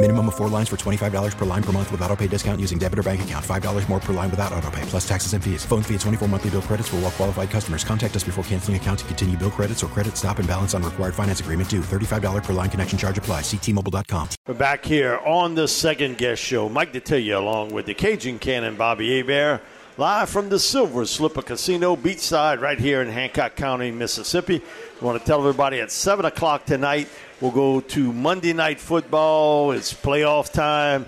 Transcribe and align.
Minimum 0.00 0.28
of 0.28 0.36
four 0.36 0.48
lines 0.48 0.68
for 0.68 0.76
$25 0.76 1.36
per 1.36 1.44
line 1.44 1.62
per 1.62 1.72
month 1.72 1.90
with 1.90 2.00
auto 2.02 2.14
pay 2.14 2.28
discount 2.28 2.60
using 2.60 2.78
debit 2.78 3.00
or 3.00 3.02
bank 3.02 3.22
account. 3.22 3.44
$5 3.44 3.88
more 3.88 3.98
per 3.98 4.12
line 4.12 4.30
without 4.30 4.52
auto 4.52 4.70
pay, 4.70 4.82
plus 4.82 5.06
taxes 5.06 5.32
and 5.32 5.42
fees. 5.42 5.64
Phone 5.64 5.82
fee 5.82 5.94
at 5.96 6.00
24 6.02 6.28
monthly 6.28 6.50
bill 6.50 6.62
credits 6.62 6.88
for 6.88 6.96
all 6.96 7.02
well 7.02 7.10
qualified 7.10 7.50
customers. 7.50 7.82
Contact 7.82 8.14
us 8.14 8.22
before 8.22 8.44
canceling 8.44 8.76
account 8.76 9.00
to 9.00 9.04
continue 9.06 9.36
bill 9.36 9.50
credits 9.50 9.82
or 9.82 9.88
credit 9.88 10.16
stop 10.16 10.38
and 10.38 10.46
balance 10.46 10.72
on 10.72 10.84
required 10.84 11.16
finance 11.16 11.40
agreement 11.40 11.68
due. 11.68 11.80
$35 11.80 12.44
per 12.44 12.52
line 12.52 12.70
connection 12.70 12.96
charge 12.96 13.18
apply. 13.18 13.40
Ctmobile.com. 13.40 14.28
We're 14.46 14.54
back 14.54 14.84
here 14.84 15.18
on 15.26 15.56
the 15.56 15.66
second 15.66 16.16
guest 16.16 16.40
show. 16.40 16.68
Mike 16.68 16.92
Detillier 16.92 17.38
along 17.38 17.72
with 17.72 17.86
the 17.86 17.94
Cajun 17.94 18.38
Cannon 18.38 18.76
Bobby 18.76 19.16
Hebert. 19.16 19.62
Live 19.98 20.30
from 20.30 20.48
the 20.48 20.60
Silver 20.60 21.06
Slipper 21.06 21.42
Casino, 21.42 21.96
beachside, 21.96 22.60
right 22.60 22.78
here 22.78 23.02
in 23.02 23.08
Hancock 23.08 23.56
County, 23.56 23.90
Mississippi. 23.90 24.62
I 25.00 25.04
want 25.04 25.20
to 25.20 25.24
tell 25.24 25.38
everybody 25.38 25.78
at 25.78 25.92
7 25.92 26.24
o'clock 26.24 26.66
tonight, 26.66 27.08
we'll 27.40 27.52
go 27.52 27.80
to 27.80 28.12
Monday 28.12 28.52
Night 28.52 28.80
Football. 28.80 29.70
It's 29.70 29.94
playoff 29.94 30.52
time. 30.52 31.06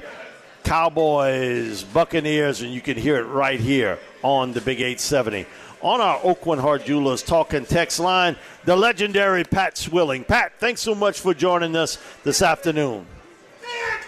Cowboys, 0.63 1.83
Buccaneers, 1.83 2.61
and 2.61 2.73
you 2.73 2.81
can 2.81 2.97
hear 2.97 3.17
it 3.17 3.25
right 3.25 3.59
here 3.59 3.99
on 4.23 4.53
the 4.53 4.61
Big 4.61 4.79
870. 4.81 5.45
On 5.83 6.01
our 6.01 6.21
Oakland 6.23 6.63
Hard 6.63 6.85
Jewelers 6.85 7.25
talking 7.25 7.67
text 7.67 7.99
line, 7.99 8.37
the 8.65 8.77
legendary 8.77 9.43
Pat 9.43 9.77
Swilling. 9.77 10.23
Pat, 10.23 10.53
thanks 10.61 10.81
so 10.81 10.95
much 10.95 11.19
for 11.19 11.35
joining 11.35 11.75
us 11.75 11.99
this 12.23 12.43
afternoon. 12.43 13.07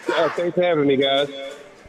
Uh, 0.08 0.28
thanks 0.30 0.54
for 0.54 0.62
having 0.62 0.86
me, 0.86 0.96
guys. 0.96 1.28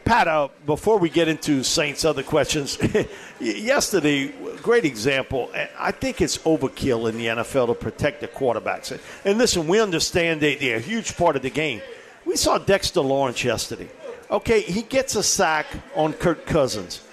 Pat, 0.04 0.26
uh, 0.26 0.48
before 0.66 0.98
we 0.98 1.08
get 1.08 1.28
into 1.28 1.62
Saints' 1.62 2.04
other 2.04 2.22
questions, 2.22 2.76
yesterday, 3.40 4.32
great 4.64 4.86
example. 4.86 5.50
I 5.78 5.90
think 5.90 6.22
it's 6.22 6.38
overkill 6.38 7.10
in 7.10 7.18
the 7.18 7.26
NFL 7.26 7.66
to 7.66 7.74
protect 7.74 8.22
the 8.22 8.28
quarterbacks. 8.28 8.98
And 9.22 9.36
listen, 9.36 9.68
we 9.68 9.78
understand 9.78 10.40
they, 10.40 10.54
they're 10.54 10.78
a 10.78 10.80
huge 10.80 11.18
part 11.18 11.36
of 11.36 11.42
the 11.42 11.50
game. 11.50 11.82
We 12.24 12.36
saw 12.36 12.56
Dexter 12.56 13.02
Lawrence 13.02 13.44
yesterday. 13.44 13.90
Okay, 14.30 14.62
he 14.62 14.80
gets 14.80 15.16
a 15.16 15.22
sack 15.22 15.66
on 15.94 16.14
Kirk 16.14 16.46
Cousins. 16.46 17.06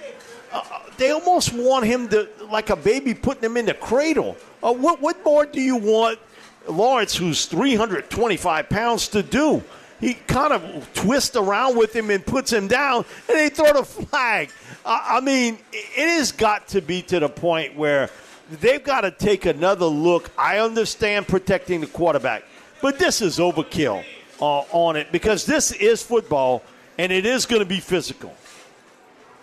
Uh, 0.54 0.64
they 0.96 1.12
almost 1.12 1.52
want 1.52 1.86
him 1.86 2.08
to, 2.08 2.30
like 2.50 2.70
a 2.70 2.78
baby, 2.78 3.14
putting 3.14 3.44
him 3.44 3.58
in 3.58 3.66
the 3.66 3.74
cradle. 3.74 4.38
Uh, 4.64 4.74
what, 4.74 5.02
what 5.02 5.22
more 5.26 5.46
do 5.46 5.60
you 5.60 5.76
want 5.76 6.20
Lawrence, 6.70 7.18
who's 7.18 7.48
325 7.48 8.70
pounds, 8.70 9.10
to 9.10 9.22
do? 9.22 9.62
he 10.02 10.16
kind 10.16 10.52
of 10.52 10.94
twists 10.94 11.36
around 11.36 11.78
with 11.78 11.96
him 11.96 12.10
and 12.10 12.26
puts 12.26 12.52
him 12.52 12.68
down, 12.68 13.06
and 13.30 13.38
they 13.38 13.50
throw 13.50 13.72
the 13.72 13.86
flag. 13.86 14.50
I, 14.86 15.20
mean, 15.22 15.58
it 15.72 16.18
has 16.18 16.32
got 16.32 16.68
to 16.70 16.82
be 16.82 17.02
to 17.04 17.20
the 17.20 17.30
point 17.30 17.76
where 17.76 18.10
they've 18.50 18.84
got 18.84 19.02
to 19.02 19.12
take 19.12 19.46
another 19.46 19.86
look. 19.86 20.30
I 20.38 20.60
understand 20.60 21.28
protecting 21.28 21.82
the 21.82 21.88
quarterback, 21.88 22.44
but 22.82 22.98
this 23.00 23.22
is 23.22 23.40
overkill 23.40 24.04
uh, 24.42 24.64
on 24.72 24.96
it 24.96 25.12
because 25.12 25.46
this 25.46 25.72
is 25.72 26.02
football, 26.02 26.64
and 26.98 27.12
it 27.12 27.26
is 27.26 27.46
going 27.46 27.62
to 27.62 27.68
be 27.68 27.80
physical. 27.80 28.36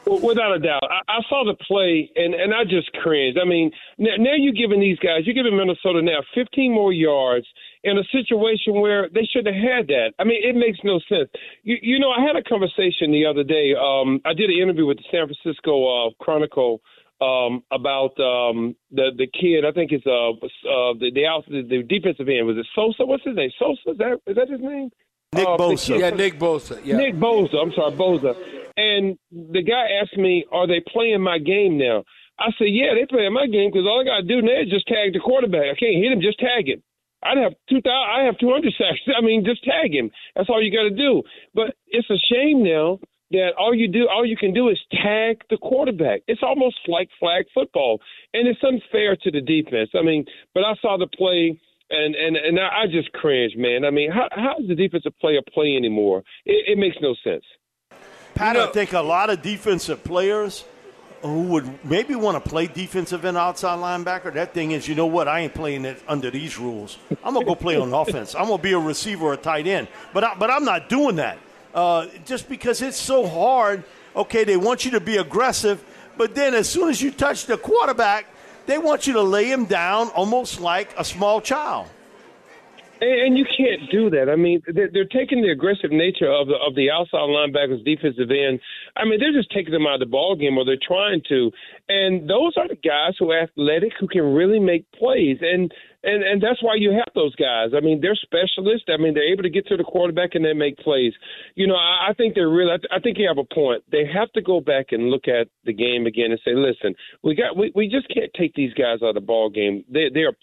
Without 0.07 0.55
a 0.55 0.59
doubt, 0.59 0.83
I, 0.85 1.19
I 1.19 1.21
saw 1.29 1.45
the 1.45 1.55
play 1.67 2.11
and 2.17 2.33
and 2.35 2.55
I 2.55 2.65
just 2.65 2.91
cringed. 2.95 3.39
I 3.39 3.45
mean, 3.45 3.71
now, 3.99 4.17
now 4.19 4.35
you're 4.37 4.55
giving 4.55 4.81
these 4.81 4.99
guys, 5.01 5.27
you're 5.27 5.35
giving 5.35 5.57
Minnesota 5.57 6.01
now 6.01 6.21
15 6.35 6.73
more 6.73 6.95
yards 6.95 7.47
in 7.85 7.99
a 7.99 8.05
situation 8.11 8.81
where 8.81 9.09
they 9.09 9.25
should 9.33 9.47
have 9.47 9.55
had 9.55 9.87
that. 9.89 10.13
I 10.19 10.25
mean, 10.25 10.41
it 10.43 10.57
makes 10.57 10.79
no 10.85 10.99
sense. 11.09 11.31
You, 11.63 11.77
you 11.81 11.99
know, 11.99 12.11
I 12.11 12.21
had 12.21 12.37
a 12.37 12.43
conversation 12.43 13.13
the 13.13 13.27
other 13.27 13.45
day. 13.45 13.75
Um, 13.79 14.21
I 14.25 14.35
did 14.35 14.51
an 14.51 14.59
interview 14.61 14.87
with 14.87 14.99
the 14.99 15.05
San 15.11 15.29
Francisco 15.29 15.73
uh, 15.87 16.11
Chronicle 16.21 16.81
um, 17.21 17.63
about 17.71 18.19
um, 18.21 18.77
the 18.91 19.11
the 19.17 19.27
kid. 19.27 19.65
I 19.65 19.73
think 19.73 19.93
it's 19.93 20.07
uh, 20.07 20.31
uh 20.31 20.95
the 20.99 21.11
the, 21.15 21.27
out, 21.27 21.45
the 21.49 21.63
the 21.63 21.83
defensive 21.83 22.29
end. 22.29 22.47
Was 22.47 22.57
it 22.57 22.67
Sosa? 22.75 23.07
What's 23.07 23.25
his 23.25 23.37
name? 23.37 23.51
Sosa? 23.59 23.91
Is 23.91 23.99
that 23.99 24.19
is 24.27 24.37
that 24.37 24.49
his 24.49 24.61
name? 24.61 24.91
Nick 25.35 25.47
uh, 25.47 25.57
Bosa. 25.57 25.99
Yeah, 25.99 26.11
Nick 26.11 26.39
Bosa. 26.39 26.81
Yeah. 26.85 26.97
Nick 26.97 27.15
Bosa. 27.15 27.57
I'm 27.57 27.73
sorry, 27.73 27.93
Bosa. 27.93 28.35
And 28.77 29.19
the 29.31 29.63
guy 29.63 30.01
asked 30.01 30.17
me, 30.17 30.47
"Are 30.53 30.67
they 30.67 30.81
playing 30.81 31.21
my 31.21 31.39
game 31.39 31.79
now?" 31.79 32.05
I 32.39 32.51
said, 32.57 32.71
"Yeah, 32.71 32.95
they 32.95 33.07
playing 33.07 33.33
my 33.33 33.47
game 33.47 33.71
because 33.71 33.87
all 33.87 34.01
I 34.01 34.05
got 34.05 34.21
to 34.21 34.27
do 34.27 34.41
now 34.41 34.63
is 34.63 34.71
just 34.71 34.87
tag 34.87 35.13
the 35.13 35.21
quarterback. 35.21 35.67
I 35.71 35.77
can't 35.79 35.99
hit 35.99 36.13
him, 36.13 36.21
just 36.21 36.39
tag 36.39 36.69
him." 36.69 36.83
I'd 37.23 37.39
have 37.39 37.53
two 37.69 37.81
thousand. 37.81 38.11
I 38.15 38.25
have 38.25 38.39
two 38.39 38.51
hundred 38.51 38.75
sacks. 38.79 39.01
I 39.17 39.21
mean, 39.21 39.45
just 39.45 39.65
tag 39.65 39.95
him. 39.95 40.11
That's 40.37 40.49
all 40.49 40.63
you 40.63 40.73
got 40.73 40.89
to 40.89 40.95
do. 40.95 41.23
But 41.55 41.75
it's 41.89 42.09
a 42.11 42.19
shame 42.33 42.63
now 42.63 43.01
that 43.31 43.51
all 43.59 43.75
you 43.75 43.89
do, 43.89 44.09
all 44.09 44.25
you 44.25 44.37
can 44.37 44.55
do 44.55 44.69
is 44.69 44.79
tag 44.91 45.43
the 45.51 45.59
quarterback. 45.59 46.23
It's 46.27 46.43
almost 46.43 46.77
like 46.87 47.09
flag 47.19 47.47
football, 47.53 48.01
and 48.33 48.49
it's 48.49 48.61
unfair 48.63 49.17
to 49.17 49.31
the 49.31 49.41
defense. 49.41 49.91
I 49.95 50.03
mean, 50.03 50.25
but 50.55 50.65
I 50.65 50.75
saw 50.81 50.97
the 50.97 51.07
play. 51.07 51.61
And 51.91 52.15
and 52.15 52.37
and 52.37 52.61
I 52.61 52.85
just 52.85 53.11
cringe, 53.15 53.55
man. 53.57 53.87
I 53.87 53.91
mean, 53.91 54.11
how 54.11 54.29
how 54.31 54.57
does 54.59 54.69
the 54.69 54.75
defensive 54.75 55.19
player 55.23 55.41
play 55.55 55.75
anymore? 55.75 56.23
It, 56.45 56.73
it 56.73 56.79
makes 56.79 56.99
no 57.01 57.15
sense. 57.25 57.45
Pat, 58.35 58.57
you 58.57 58.61
know, 58.61 58.69
I 58.69 58.73
think 58.73 58.93
a 58.93 59.01
lot 59.01 59.31
of 59.31 59.41
defensive 59.41 60.05
players 60.05 60.67
who 61.23 61.43
would 61.45 61.85
maybe 61.85 62.15
want 62.15 62.43
to 62.43 62.49
play 62.49 62.67
defensive 62.67 63.25
and 63.25 63.37
outside 63.37 63.79
linebacker. 63.79 64.33
That 64.35 64.55
thing 64.55 64.71
is, 64.71 64.87
you 64.87 64.95
know 64.95 65.07
what? 65.07 65.29
I 65.29 65.41
ain't 65.41 65.55
playing 65.55 65.85
it 65.85 66.03
under 66.07 66.31
these 66.31 66.59
rules. 66.59 66.99
I'm 67.25 67.35
gonna 67.35 67.45
go 67.45 67.55
play 67.55 67.77
on 67.77 67.93
offense. 68.03 68.35
I'm 68.35 68.47
gonna 68.47 68.59
be 68.59 68.73
a 68.73 68.79
receiver 68.79 69.27
or 69.27 69.33
a 69.35 69.37
tight 69.37 69.67
end. 69.67 69.89
But 70.13 70.25
I, 70.25 70.35
but 70.35 70.51
I'm 70.51 70.65
not 70.65 70.89
doing 70.89 71.17
that 71.17 71.39
uh, 71.75 72.07
just 72.25 72.49
because 72.49 72.83
it's 72.83 72.97
so 72.97 73.27
hard. 73.27 73.85
Okay, 74.17 74.45
they 74.45 74.57
want 74.57 74.85
you 74.85 74.93
to 74.93 75.01
be 75.01 75.17
aggressive, 75.17 75.85
but 76.17 76.35
then 76.35 76.55
as 76.55 76.69
soon 76.69 76.89
as 76.89 77.01
you 77.01 77.11
touch 77.11 77.47
the 77.47 77.57
quarterback, 77.57 78.27
they 78.67 78.79
want 78.79 79.07
you 79.07 79.13
to 79.15 79.23
lay 79.23 79.51
him 79.51 79.65
down 79.65 80.09
almost 80.09 80.61
like 80.61 80.93
a 80.99 81.05
small 81.05 81.41
child. 81.41 81.87
And, 83.01 83.39
you 83.39 83.45
can't 83.45 83.91
do 83.91 84.11
that. 84.11 84.29
I 84.29 84.37
mean, 84.37 84.61
they're, 84.67 84.91
they're 84.93 85.05
taking 85.05 85.43
the 85.43 85.51
aggressive 85.51 85.91
nature 85.91 86.31
of 86.31 86.49
the 86.49 86.55
of 86.55 86.75
the 86.75 86.91
outside 86.91 87.29
linebackers, 87.31 87.85
defensive 87.85 88.31
end. 88.31 88.61
I 88.97 89.05
mean, 89.05 89.21
they're 89.21 89.33
just 89.33 89.53
taking 89.53 89.73
them 89.73 89.87
out 89.87 89.95
of 89.95 90.01
the 90.01 90.07
ball 90.07 90.35
game, 90.35 90.59
or 90.59 90.65
they're 90.65 90.77
trying 90.81 91.23
to. 91.29 91.51
And 91.89 92.29
those 92.29 92.55
are 92.57 92.67
the 92.67 92.77
guys 92.77 93.15
who 93.19 93.31
are 93.31 93.43
athletic, 93.43 93.93
who 94.01 94.09
can 94.09 94.35
really 94.35 94.59
make 94.59 94.91
plays. 94.93 95.39
And 95.41 95.73
and 96.09 96.23
and 96.25 96.43
that's 96.43 96.63
why 96.63 96.75
you 96.77 96.91
have 96.93 97.13
those 97.15 97.35
guys. 97.37 97.71
I 97.77 97.81
mean, 97.81 98.01
they're 98.01 98.17
specialists. 98.17 98.89
I 98.89 98.97
mean, 98.97 99.15
they're 99.15 99.33
able 99.33 99.43
to 99.43 99.51
get 99.51 99.67
to 99.69 99.77
the 99.77 99.85
quarterback 99.85 100.35
and 100.35 100.45
they 100.45 100.55
make 100.55 100.79
plays. 100.79 101.13
You 101.55 101.67
know, 101.67 101.77
I, 101.77 102.11
I 102.11 102.13
think 102.15 102.35
they're 102.35 102.49
really. 102.49 102.73
I, 102.73 102.77
th- 102.79 102.93
I 102.95 103.01
think 103.01 103.19
you 103.19 103.29
have 103.29 103.39
a 103.39 103.55
point. 103.55 103.85
They 103.91 104.05
have 104.13 104.33
to 104.33 104.43
go 104.43 104.61
back 104.61 104.87
and 104.91 105.11
look 105.11 105.29
at 105.29 105.49
the 105.65 105.73
game 105.73 106.07
again 106.07 106.31
and 106.31 106.41
say, 106.45 106.55
listen, 106.55 106.95
we 107.23 107.35
got 107.35 107.57
we, 107.57 107.73
we 107.75 107.89
just 107.89 108.09
can't 108.13 108.33
take 108.39 108.55
these 108.55 108.75
guys 108.75 108.99
out 109.03 109.11
of 109.11 109.15
the 109.15 109.21
ball 109.21 109.51
game. 109.51 109.85
They 109.93 110.09
they 110.13 110.25
are 110.27 110.35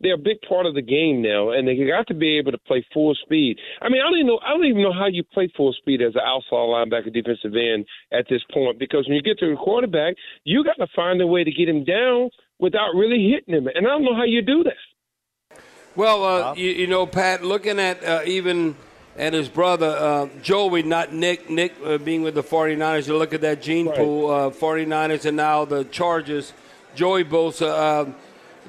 they're 0.00 0.14
a 0.14 0.18
big 0.18 0.40
part 0.48 0.66
of 0.66 0.74
the 0.74 0.82
game 0.82 1.22
now, 1.22 1.50
and 1.50 1.66
they 1.66 1.76
got 1.86 2.06
to 2.08 2.14
be 2.14 2.38
able 2.38 2.52
to 2.52 2.58
play 2.58 2.84
full 2.92 3.14
speed. 3.14 3.58
I 3.80 3.88
mean, 3.88 4.02
I 4.02 4.10
don't 4.10 4.18
even 4.18 4.26
know. 4.26 4.40
I 4.44 4.50
don't 4.50 4.66
even 4.66 4.82
know 4.82 4.92
how 4.92 5.06
you 5.06 5.24
play 5.24 5.50
full 5.56 5.72
speed 5.72 6.02
as 6.02 6.14
an 6.14 6.22
outside 6.26 6.68
linebacker, 6.68 7.12
defensive 7.12 7.54
end 7.54 7.86
at 8.12 8.26
this 8.28 8.42
point 8.52 8.78
because 8.78 9.06
when 9.06 9.16
you 9.16 9.22
get 9.22 9.38
to 9.38 9.50
the 9.50 9.56
quarterback, 9.56 10.14
you 10.44 10.64
got 10.64 10.82
to 10.84 10.90
find 10.94 11.20
a 11.20 11.26
way 11.26 11.44
to 11.44 11.50
get 11.50 11.68
him 11.68 11.84
down 11.84 12.30
without 12.58 12.94
really 12.94 13.30
hitting 13.30 13.54
him, 13.54 13.66
and 13.66 13.86
I 13.86 13.90
don't 13.90 14.04
know 14.04 14.14
how 14.14 14.24
you 14.24 14.42
do 14.42 14.62
that. 14.64 14.91
Well, 15.94 16.24
uh, 16.24 16.54
you, 16.54 16.70
you, 16.70 16.86
know, 16.86 17.06
Pat, 17.06 17.44
looking 17.44 17.78
at 17.78 18.02
uh, 18.02 18.22
even 18.24 18.76
at 19.16 19.34
his 19.34 19.48
brother, 19.48 19.88
uh, 19.88 20.28
Joey, 20.40 20.82
not 20.82 21.12
Nick, 21.12 21.50
Nick 21.50 21.74
uh, 21.84 21.98
being 21.98 22.22
with 22.22 22.34
the 22.34 22.42
49ers, 22.42 23.06
you 23.06 23.16
look 23.18 23.34
at 23.34 23.42
that 23.42 23.60
gene 23.60 23.88
right. 23.88 23.96
pool, 23.96 24.28
49ers 24.28 25.24
uh, 25.24 25.28
and 25.28 25.36
now 25.36 25.64
the 25.66 25.84
Chargers. 25.84 26.54
Joey 26.94 27.24
Bosa 27.24 28.02
um, 28.02 28.14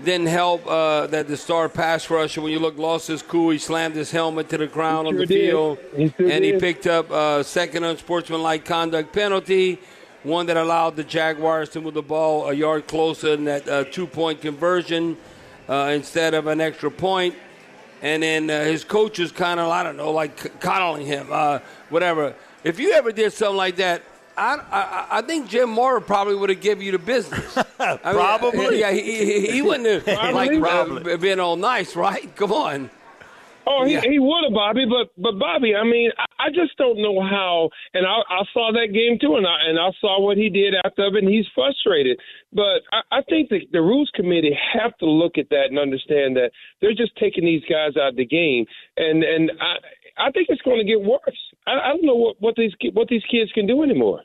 didn't 0.04 0.28
help 0.28 0.68
uh, 0.68 1.08
that 1.08 1.28
the 1.28 1.38
star 1.38 1.70
pass 1.70 2.10
rusher, 2.10 2.42
when 2.42 2.52
you 2.52 2.60
look, 2.60 2.78
lost 2.78 3.08
his 3.08 3.22
cool. 3.22 3.52
He 3.52 3.58
slammed 3.58 3.96
his 3.96 4.12
helmet 4.12 4.50
to 4.50 4.58
the 4.58 4.68
ground 4.68 5.08
on 5.08 5.16
the 5.16 5.26
field, 5.26 5.78
he 5.96 6.04
and 6.04 6.14
did. 6.18 6.44
he 6.44 6.60
picked 6.60 6.88
up 6.88 7.10
a 7.10 7.44
second 7.44 7.86
unsportsmanlike 7.86 8.66
conduct 8.66 9.14
penalty. 9.14 9.80
one 10.24 10.46
that 10.48 10.58
allowed 10.58 10.98
the 10.98 11.04
Jaguars 11.04 11.70
to 11.70 11.82
move 11.82 11.94
the 11.94 12.02
ball 12.02 12.50
a 12.50 12.54
yard 12.54 12.88
closer 12.88 13.34
in 13.34 13.46
that 13.46 13.68
uh, 13.68 13.84
two 13.86 14.08
point 14.08 14.42
conversion 14.42 15.18
uh, 15.68 15.92
instead 15.94 16.34
of 16.34 16.48
an 16.48 16.62
extra 16.62 16.92
point. 16.92 17.36
And 18.02 18.22
then 18.22 18.50
uh, 18.50 18.66
his 18.66 18.84
coach 18.84 19.20
was 19.20 19.32
kind 19.32 19.60
of, 19.60 19.70
I 19.70 19.84
don't 19.84 19.96
know, 19.96 20.12
like 20.12 20.60
coddling 20.60 21.06
him, 21.06 21.28
uh, 21.32 21.60
whatever. 21.90 22.36
If 22.64 22.80
you 22.80 22.92
ever 22.92 23.12
did 23.12 23.32
something 23.32 23.58
like 23.58 23.78
that, 23.78 24.02
I, 24.36 24.56
I, 24.72 25.18
I, 25.20 25.22
think 25.22 25.48
Jim 25.48 25.70
Mora 25.70 26.02
probably 26.02 26.36
would 26.36 26.50
have 26.50 26.60
given 26.60 26.84
you 26.84 26.92
the 26.92 26.98
business. 26.98 27.54
probably. 27.78 28.58
Mean, 28.58 28.80
yeah, 28.80 28.92
he, 28.92 29.02
he, 29.02 29.52
he 29.52 29.62
wouldn't 29.62 30.08
have 30.08 30.34
like 30.34 30.52
uh, 30.52 31.18
been 31.18 31.40
all 31.40 31.56
nice, 31.56 31.96
right? 31.96 32.36
Come 32.36 32.52
on. 32.52 32.90
Oh, 33.66 33.86
he, 33.86 33.94
yeah. 33.94 34.02
he 34.02 34.20
would 34.20 34.44
have, 34.44 34.54
Bobby. 34.54 34.86
But 34.86 35.12
but 35.22 35.40
Bobby, 35.40 35.76
I 35.76 35.84
mean, 35.84 36.12
I, 36.18 36.48
I 36.48 36.50
just 36.50 36.78
don't 36.78 37.02
know 37.02 37.22
how. 37.22 37.70
And 37.94 38.06
I, 38.06 38.20
I 38.30 38.44
saw 38.54 38.72
that 38.74 38.94
game 38.94 39.18
too, 39.20 39.36
and 39.36 39.48
I 39.48 39.70
and 39.70 39.80
I 39.80 39.92
saw 40.02 40.20
what 40.20 40.38
he 40.38 40.50
did 40.50 40.74
after 40.84 41.06
it, 41.06 41.16
and 41.16 41.30
he's 41.30 41.46
frustrated. 41.56 42.20
But 42.52 42.84
I, 42.92 43.20
I 43.20 43.22
think 43.30 43.50
the, 43.50 43.62
the 43.72 43.82
rules 43.82 44.12
committee 44.14 44.58
have 44.74 44.98
to 44.98 45.06
look 45.06 45.38
at 45.38 45.50
that 45.50 45.68
and 45.70 45.80
understand 45.80 46.36
that 46.36 46.52
they're 46.82 46.94
just 46.94 47.16
taking 47.18 47.46
these 47.46 47.64
guys 47.70 47.96
out 47.96 48.10
of 48.10 48.16
the 48.16 48.26
game, 48.26 48.66
and 48.98 49.24
and 49.24 49.52
I 49.62 50.28
I 50.28 50.32
think 50.32 50.48
it's 50.50 50.62
going 50.62 50.80
to 50.80 50.86
get 50.86 51.02
worse. 51.02 51.40
I, 51.66 51.72
I 51.74 51.88
don't 51.90 52.06
know 52.06 52.16
what 52.16 52.36
what 52.40 52.56
these 52.56 52.74
what 52.94 53.08
these 53.08 53.24
kids 53.32 53.52
can 53.54 53.68
do 53.68 53.84
anymore. 53.84 54.22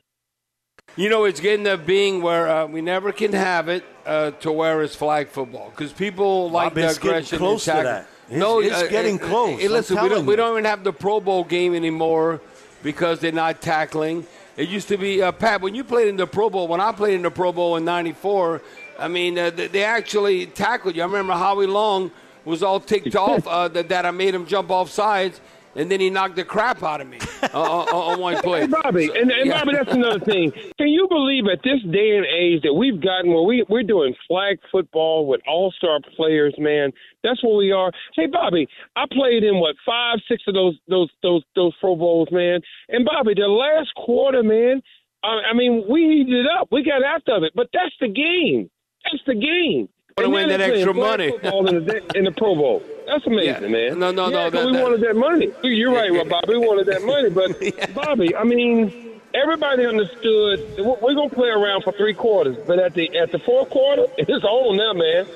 You 0.96 1.08
know, 1.08 1.24
it's 1.24 1.40
getting 1.40 1.64
to 1.66 1.76
being 1.76 2.22
where 2.22 2.48
uh, 2.48 2.66
we 2.66 2.80
never 2.80 3.12
can 3.12 3.32
have 3.32 3.68
it 3.68 3.84
uh, 4.06 4.32
to 4.32 4.50
where 4.50 4.82
it's 4.82 4.96
flag 4.96 5.28
football 5.28 5.70
because 5.70 5.92
people 5.92 6.50
like 6.50 6.70
Bob, 6.70 6.74
the 6.74 6.90
aggression. 6.90 7.38
Close 7.38 7.64
to 7.66 7.72
that. 7.72 8.08
It's, 8.28 8.36
no, 8.36 8.60
it's 8.60 8.74
uh, 8.74 8.86
getting 8.88 9.20
uh, 9.20 9.26
close. 9.26 9.60
Hey, 9.60 9.68
listen, 9.68 10.00
we 10.02 10.08
don't, 10.08 10.26
we 10.26 10.36
don't 10.36 10.52
even 10.52 10.64
have 10.64 10.84
the 10.84 10.92
Pro 10.92 11.20
Bowl 11.20 11.44
game 11.44 11.74
anymore 11.74 12.40
because 12.82 13.20
they're 13.20 13.32
not 13.32 13.62
tackling. 13.62 14.26
It 14.56 14.68
used 14.68 14.88
to 14.88 14.98
be 14.98 15.22
uh, 15.22 15.32
Pat 15.32 15.60
when 15.60 15.74
you 15.74 15.84
played 15.84 16.08
in 16.08 16.16
the 16.16 16.26
Pro 16.26 16.50
Bowl. 16.50 16.68
When 16.68 16.80
I 16.80 16.92
played 16.92 17.14
in 17.14 17.22
the 17.22 17.30
Pro 17.30 17.52
Bowl 17.52 17.76
in 17.76 17.84
'94, 17.84 18.60
I 18.98 19.08
mean 19.08 19.38
uh, 19.38 19.50
they, 19.50 19.68
they, 19.68 19.84
actually 19.84 20.46
tackled 20.46 20.96
you. 20.96 21.02
I 21.02 21.06
remember 21.06 21.32
Howie 21.32 21.66
Long 21.66 22.10
was 22.44 22.62
all 22.62 22.80
ticked 22.80 23.14
off 23.16 23.46
uh, 23.46 23.68
that, 23.68 23.88
that 23.88 24.04
I 24.04 24.10
made 24.10 24.34
him 24.34 24.46
jump 24.46 24.70
off 24.70 24.90
sides 24.90 25.40
and 25.78 25.90
then 25.90 26.00
he 26.00 26.10
knocked 26.10 26.36
the 26.36 26.44
crap 26.44 26.82
out 26.82 27.00
of 27.00 27.08
me 27.08 27.18
uh, 27.54 27.58
on 27.58 28.20
one 28.20 28.36
play. 28.42 28.62
Hey, 28.62 28.66
Bobby, 28.66 29.06
so, 29.06 29.14
and, 29.14 29.30
and 29.30 29.46
yeah. 29.46 29.58
Bobby, 29.58 29.72
that's 29.72 29.92
another 29.92 30.20
thing. 30.20 30.52
Can 30.76 30.88
you 30.88 31.06
believe 31.08 31.44
at 31.46 31.62
this 31.62 31.80
day 31.90 32.16
and 32.16 32.26
age 32.26 32.62
that 32.62 32.74
we've 32.74 33.00
gotten 33.00 33.32
where 33.32 33.42
we 33.42 33.64
we're 33.68 33.84
doing 33.84 34.14
flag 34.26 34.58
football 34.70 35.26
with 35.26 35.40
all 35.46 35.72
star 35.78 36.00
players, 36.16 36.54
man? 36.58 36.92
That's 37.22 37.42
what 37.42 37.56
we 37.56 37.70
are. 37.70 37.92
Hey, 38.14 38.26
Bobby, 38.26 38.68
I 38.96 39.04
played 39.10 39.44
in 39.44 39.60
what 39.60 39.76
five, 39.86 40.18
six 40.28 40.42
of 40.48 40.54
those 40.54 40.76
those 40.88 41.10
those 41.22 41.44
those 41.54 41.72
Pro 41.80 41.96
Bowls, 41.96 42.28
man. 42.32 42.60
And 42.88 43.04
Bobby, 43.04 43.34
the 43.34 43.46
last 43.46 43.94
quarter, 43.94 44.42
man. 44.42 44.82
I, 45.24 45.50
I 45.50 45.52
mean, 45.54 45.84
we 45.88 46.02
heated 46.02 46.44
it 46.44 46.46
up. 46.60 46.68
We 46.70 46.84
got 46.84 47.02
after 47.02 47.44
it, 47.44 47.52
but 47.54 47.68
that's 47.72 47.94
the 48.00 48.06
game. 48.06 48.70
That's 49.04 49.22
the 49.26 49.34
game 49.34 49.88
Want 50.18 50.26
to 50.26 50.34
win 50.34 50.48
that 50.48 50.60
extra 50.60 50.94
money 50.94 51.28
in 51.28 51.84
the, 51.84 52.02
in 52.16 52.24
the 52.24 52.32
Pro 52.32 52.54
Bowl. 52.56 52.82
That's 53.08 53.26
amazing, 53.26 53.62
yeah. 53.62 53.68
man. 53.68 53.98
No, 53.98 54.10
no, 54.10 54.28
yeah, 54.28 54.30
no. 54.30 54.50
That, 54.50 54.66
we 54.66 54.72
that, 54.72 54.82
wanted 54.82 55.00
that 55.00 55.16
money. 55.16 55.50
You're 55.62 55.92
right, 55.92 56.12
well, 56.12 56.24
Bobby. 56.28 56.52
We 56.52 56.58
wanted 56.58 56.86
that 56.86 57.02
money, 57.02 57.30
but 57.30 57.62
yeah. 57.78 57.86
Bobby, 57.92 58.36
I 58.36 58.44
mean, 58.44 59.20
everybody 59.32 59.86
understood 59.86 60.76
we're 60.78 61.14
gonna 61.14 61.30
play 61.30 61.48
around 61.48 61.84
for 61.84 61.92
three 61.92 62.12
quarters, 62.12 62.58
but 62.66 62.78
at 62.78 62.92
the 62.92 63.16
at 63.16 63.32
the 63.32 63.38
fourth 63.38 63.70
quarter, 63.70 64.06
it's 64.18 64.44
on 64.44 64.76
now, 64.76 64.92
man. 64.92 65.26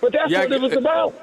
But 0.00 0.12
that's 0.12 0.30
what 0.30 0.52
it 0.52 0.60
was 0.60 0.74
about. 0.74 1.14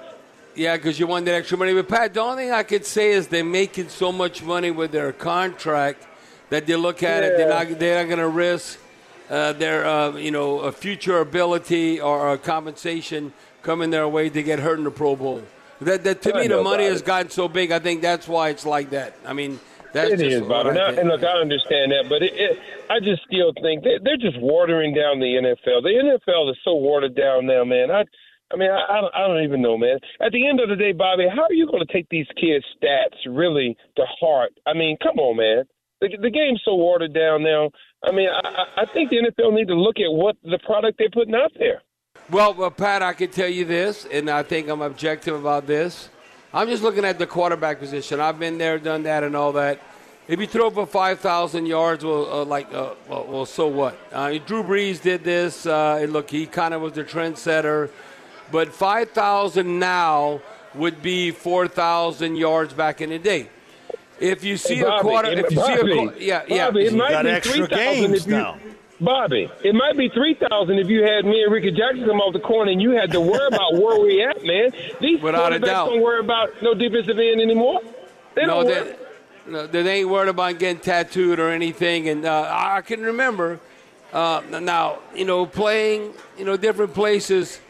Yeah, 0.56 0.76
because 0.78 1.00
you 1.00 1.06
won 1.06 1.26
that 1.26 1.36
extra 1.36 1.58
money. 1.58 1.74
But 1.74 1.88
Pat, 1.88 2.14
the 2.14 2.22
only 2.22 2.46
thing 2.46 2.52
I 2.52 2.64
could 2.64 2.86
say 2.86 3.12
is 3.12 3.28
they're 3.28 3.44
making 3.44 3.90
so 3.90 4.12
much 4.12 4.42
money 4.42 4.72
with 4.72 4.92
their 4.92 5.12
contract 5.12 6.08
that 6.50 6.66
they 6.66 6.76
look 6.76 7.04
at 7.04 7.24
it. 7.24 7.38
They're 7.38 7.50
not 7.50 7.80
they're 7.80 8.02
not 8.02 8.08
going 8.08 8.20
to 8.20 8.28
risk 8.28 8.80
uh, 9.30 9.54
their 9.54 9.86
uh, 9.86 10.16
you 10.16 10.32
know 10.32 10.62
a 10.62 10.72
future 10.72 11.20
ability 11.20 12.02
or 12.02 12.34
a 12.34 12.38
compensation 12.40 13.32
coming 13.62 13.92
their 13.92 14.08
way 14.08 14.30
to 14.30 14.42
get 14.42 14.60
hurt 14.60 14.80
in 14.80 14.86
the 14.86 14.92
Pro 14.92 15.16
Bowl. 15.16 15.44
That, 15.82 16.04
that 16.04 16.22
to 16.24 16.36
I 16.36 16.42
me, 16.42 16.48
the 16.48 16.62
money 16.62 16.86
has 16.86 17.02
gotten 17.02 17.30
so 17.32 17.48
big. 17.48 17.72
I 17.72 17.80
think 17.80 18.02
that's 18.02 18.28
why 18.28 18.50
it's 18.50 18.66
like 18.66 18.90
that. 18.90 19.16
I 19.26 19.34
mean, 19.34 19.60
that's 19.94 20.12
it 20.12 20.18
just 20.18 20.32
is, 20.32 20.42
Bob. 20.42 20.68
And, 20.68 20.78
I, 20.78 20.92
and 20.92 21.10
look, 21.10 21.24
I 21.24 21.40
understand 21.40 21.92
that, 21.92 22.06
but 22.10 22.22
it, 22.22 22.34
it, 22.36 22.60
I 22.90 23.00
just 23.00 23.24
still 23.24 23.54
think 23.62 23.84
they, 23.84 23.98
they're 24.04 24.18
just 24.18 24.40
watering 24.40 24.94
down 24.94 25.20
the 25.20 25.40
NFL. 25.40 25.82
The 25.84 26.20
NFL 26.20 26.52
is 26.52 26.58
so 26.64 26.76
watered 26.76 27.16
down 27.16 27.48
now, 27.48 27.64
man. 27.64 27.90
I, 27.90 28.04
I 28.52 28.58
mean, 28.58 28.70
I, 28.70 28.86
I, 28.90 29.02
don't, 29.02 29.16
I 29.16 29.28
don't 29.28 29.44
even 29.44 29.62
know, 29.62 29.78
man. 29.78 29.98
At 30.22 30.32
the 30.32 30.48
end 30.48 30.60
of 30.60 30.70
the 30.70 30.76
day, 30.76 30.92
Bobby, 30.92 31.28
how 31.34 31.44
are 31.44 31.54
you 31.54 31.66
going 31.68 31.86
to 31.86 31.94
take 31.94 32.08
these 32.10 32.28
kids' 32.40 32.66
stats 32.78 33.18
really 33.28 33.78
to 33.96 34.04
heart? 34.20 34.52
I 34.68 34.74
mean, 34.74 34.98
come 35.02 35.18
on, 35.18 35.38
man. 35.38 35.66
The, 36.02 36.10
the 36.22 36.32
game's 36.32 36.62
so 36.64 36.76
watered 36.76 37.14
down 37.14 37.44
now. 37.44 37.72
I 38.04 38.12
mean, 38.12 38.30
I, 38.30 38.84
I 38.84 38.86
think 38.94 39.10
the 39.10 39.18
NFL 39.18 39.54
need 39.54 39.68
to 39.68 39.76
look 39.76 39.98
at 39.98 40.12
what 40.12 40.36
the 40.44 40.60
product 40.66 40.98
they're 40.98 41.10
putting 41.10 41.36
out 41.36 41.52
there. 41.58 41.82
Well, 42.32 42.54
well, 42.54 42.70
Pat, 42.70 43.02
I 43.02 43.14
can 43.14 43.32
tell 43.32 43.50
you 43.50 43.66
this, 43.66 44.06
and 44.06 44.30
I 44.30 44.44
think 44.44 44.70
I'm 44.70 44.82
objective 44.82 45.34
about 45.34 45.66
this. 45.66 46.10
I'm 46.54 46.68
just 46.68 46.84
looking 46.84 47.04
at 47.04 47.18
the 47.18 47.26
quarterback 47.26 47.80
position. 47.80 48.20
I've 48.20 48.38
been 48.38 48.60
there, 48.60 48.78
done 48.78 49.02
that, 49.04 49.24
and 49.24 49.36
all 49.36 49.52
that. 49.54 49.82
If 50.28 50.40
you 50.40 50.46
throw 50.46 50.70
for 50.70 50.86
5,000 50.86 51.66
yards, 51.66 52.06
well, 52.06 52.42
uh, 52.42 52.46
like, 52.46 52.72
uh, 52.72 52.94
well, 53.08 53.26
well, 53.28 53.46
so 53.48 53.66
what? 53.68 53.98
Uh, 54.12 54.38
Drew 54.46 54.62
Brees 54.62 55.02
did 55.02 55.24
this. 55.24 55.66
Uh, 55.66 56.06
look, 56.08 56.30
he 56.30 56.46
kind 56.46 56.76
of 56.76 56.84
was 56.84 56.94
the 56.94 57.04
trendsetter. 57.04 57.90
But 58.52 58.74
5,000 58.74 59.80
now 59.80 60.42
would 60.76 61.02
be 61.02 61.32
4,000 61.32 62.36
yards 62.36 62.74
back 62.74 63.02
in 63.02 63.10
the 63.10 63.18
day. 63.18 63.50
If 64.20 64.44
you 64.44 64.58
see 64.58 64.76
hey, 64.76 64.84
Bobby, 64.84 65.00
a 65.00 65.02
quarter, 65.02 65.30
if 65.32 65.52
you 65.52 65.58
Bobby, 65.58 65.94
see 66.20 66.30
a, 66.30 66.44
yeah, 66.46 66.66
Bobby, 66.68 66.82
yeah, 66.82 66.88
it 66.90 66.94
might 66.94 67.10
got 67.10 67.26
be 67.26 67.32
extra 67.32 67.68
3, 67.68 67.76
games 67.76 68.28
you, 68.28 68.34
now. 68.34 68.60
Bobby, 69.02 69.50
it 69.64 69.74
might 69.74 69.98
be 69.98 70.10
three 70.10 70.34
thousand 70.36 70.78
if 70.80 70.90
you 70.90 71.04
had 71.04 71.26
me 71.26 71.42
and 71.44 71.52
Rickey 71.52 71.72
Jackson 71.72 72.06
come 72.06 72.20
off 72.20 72.34
the 72.34 72.40
corner 72.40 72.72
and 72.72 72.82
you 72.82 72.92
had 72.92 73.12
to 73.12 73.22
worry 73.22 73.48
about 73.48 73.74
where 73.74 74.00
we 74.00 74.24
at, 74.24 74.44
man. 74.44 74.72
These 75.00 75.22
Without 75.22 75.54
a 75.54 75.60
doubt. 75.60 75.90
don't 75.90 76.02
worry 76.02 76.20
about 76.20 76.50
no 76.62 76.74
defensive 76.74 77.18
end 77.18 77.40
anymore. 77.40 77.80
They 78.36 78.46
no, 78.46 78.64
don't 78.64 78.68
they, 78.68 78.96
no, 79.52 79.68
they 79.68 80.00
ain't 80.00 80.10
worried 80.10 80.30
about 80.30 80.60
getting 80.60 80.82
tattooed 80.82 81.40
or 81.40 81.50
anything. 81.50 82.10
And 82.10 82.26
uh, 82.26 82.48
I 82.50 82.82
can 82.82 83.02
remember 83.02 83.60
uh, 84.12 84.42
now, 84.50 85.00
you 85.16 85.26
know, 85.26 85.46
playing, 85.46 86.14
you 86.38 86.46
know, 86.46 86.58
different 86.58 86.94
places 86.94 87.62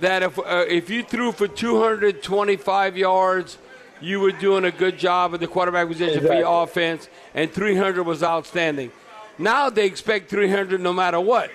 that 0.00 0.22
if 0.22 0.38
uh, 0.38 0.64
if 0.68 0.90
you 0.90 1.02
threw 1.02 1.32
for 1.32 1.48
225 1.48 2.96
yards, 2.96 3.58
you 4.00 4.20
were 4.20 4.32
doing 4.32 4.64
a 4.64 4.70
good 4.70 4.98
job 4.98 5.34
at 5.34 5.40
the 5.40 5.46
quarterback 5.46 5.88
position 5.88 6.18
exactly. 6.18 6.28
for 6.28 6.34
your 6.40 6.62
offense, 6.62 7.08
and 7.34 7.50
300 7.50 8.02
was 8.02 8.22
outstanding. 8.22 8.92
Now 9.38 9.70
they 9.70 9.86
expect 9.86 10.30
300 10.30 10.80
no 10.80 10.92
matter 10.92 11.20
what. 11.20 11.50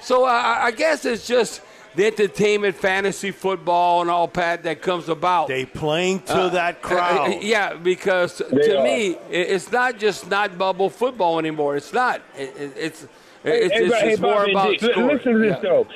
So 0.00 0.24
I, 0.24 0.64
I 0.64 0.70
guess 0.72 1.04
it's 1.04 1.26
just 1.26 1.60
the 1.94 2.06
entertainment, 2.06 2.74
fantasy 2.74 3.30
football, 3.30 4.00
and 4.00 4.10
all 4.10 4.28
Pat 4.28 4.62
that 4.64 4.82
comes 4.82 5.08
about. 5.08 5.48
They 5.48 5.64
playing 5.64 6.20
to 6.22 6.34
uh, 6.34 6.48
that 6.50 6.76
uh, 6.76 6.88
crowd. 6.88 7.30
Uh, 7.30 7.38
yeah, 7.40 7.74
because 7.74 8.38
they 8.38 8.68
to 8.68 8.80
are. 8.80 8.84
me, 8.84 9.16
it's 9.30 9.70
not 9.70 9.98
just 9.98 10.28
not 10.28 10.56
bubble 10.58 10.90
football 10.90 11.38
anymore. 11.38 11.76
It's 11.76 11.92
not. 11.92 12.22
It, 12.36 12.54
it, 12.56 12.72
it's 12.76 13.02
hey, 13.42 13.64
it's, 13.64 13.74
hey, 13.74 13.84
it's, 13.86 14.00
hey, 14.00 14.16
more 14.16 14.46
Bobby, 14.52 14.76
about 14.76 14.96
Listen 14.96 15.32
to 15.34 15.38
this 15.38 15.56
yeah. 15.56 15.60
though. 15.60 15.86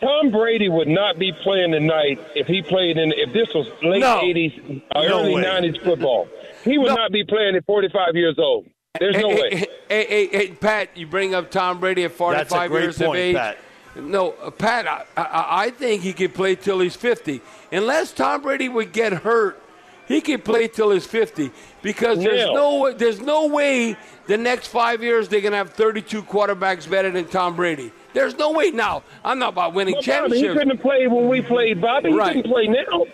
Tom 0.00 0.32
Brady 0.32 0.68
would 0.68 0.88
not 0.88 1.18
be 1.18 1.32
playing 1.44 1.70
tonight 1.70 2.18
if 2.34 2.48
he 2.48 2.60
played 2.60 2.98
in 2.98 3.12
if 3.12 3.32
this 3.32 3.54
was 3.54 3.68
late 3.82 4.00
no. 4.00 4.20
80s, 4.20 4.82
uh, 4.90 5.02
no 5.02 5.20
early 5.20 5.34
way. 5.36 5.44
90s 5.44 5.84
football. 5.84 6.28
He 6.64 6.76
would 6.76 6.88
no. 6.88 6.94
not 6.96 7.12
be 7.12 7.24
playing 7.24 7.54
at 7.54 7.64
45 7.66 8.16
years 8.16 8.36
old. 8.38 8.66
There's 9.00 9.16
no 9.16 9.30
hey, 9.30 9.40
way. 9.40 9.50
Hey, 9.88 10.06
hey, 10.06 10.26
hey, 10.26 10.48
Pat, 10.48 10.90
you 10.94 11.06
bring 11.06 11.34
up 11.34 11.50
Tom 11.50 11.80
Brady 11.80 12.04
at 12.04 12.12
45 12.12 12.70
years 12.72 12.98
point, 12.98 13.08
of 13.08 13.14
age. 13.16 13.36
Pat. 13.36 13.58
No, 13.96 14.32
uh, 14.32 14.50
Pat, 14.50 14.86
I, 14.86 15.04
I, 15.16 15.64
I, 15.64 15.70
think 15.70 16.02
he 16.02 16.12
could 16.12 16.34
play 16.34 16.56
till 16.56 16.78
he's 16.80 16.94
50. 16.94 17.40
Unless 17.72 18.12
Tom 18.12 18.42
Brady 18.42 18.68
would 18.68 18.92
get 18.92 19.14
hurt, 19.14 19.62
he 20.06 20.20
could 20.20 20.44
play 20.44 20.68
till 20.68 20.90
he's 20.90 21.06
50 21.06 21.50
because 21.80 22.18
there's 22.18 22.44
no 22.44 22.92
there's 22.92 23.20
no 23.20 23.46
way 23.46 23.96
the 24.26 24.36
next 24.36 24.66
five 24.66 25.02
years 25.02 25.26
they're 25.28 25.40
gonna 25.40 25.56
have 25.56 25.70
32 25.70 26.22
quarterbacks 26.24 26.88
better 26.88 27.10
than 27.10 27.26
Tom 27.28 27.56
Brady. 27.56 27.92
There's 28.12 28.36
no 28.36 28.52
way 28.52 28.72
now. 28.72 29.04
I'm 29.24 29.38
not 29.38 29.54
about 29.54 29.72
winning 29.72 29.94
well, 29.94 30.02
championships. 30.02 30.48
Bobby, 30.48 30.48
he 30.48 30.58
couldn't 30.58 30.82
play 30.82 31.06
when 31.06 31.28
we 31.28 31.40
played, 31.40 31.80
Bobby. 31.80 32.10
He 32.10 32.16
right. 32.16 32.34
couldn't 32.34 32.50
play 32.50 32.66
now. 32.66 33.06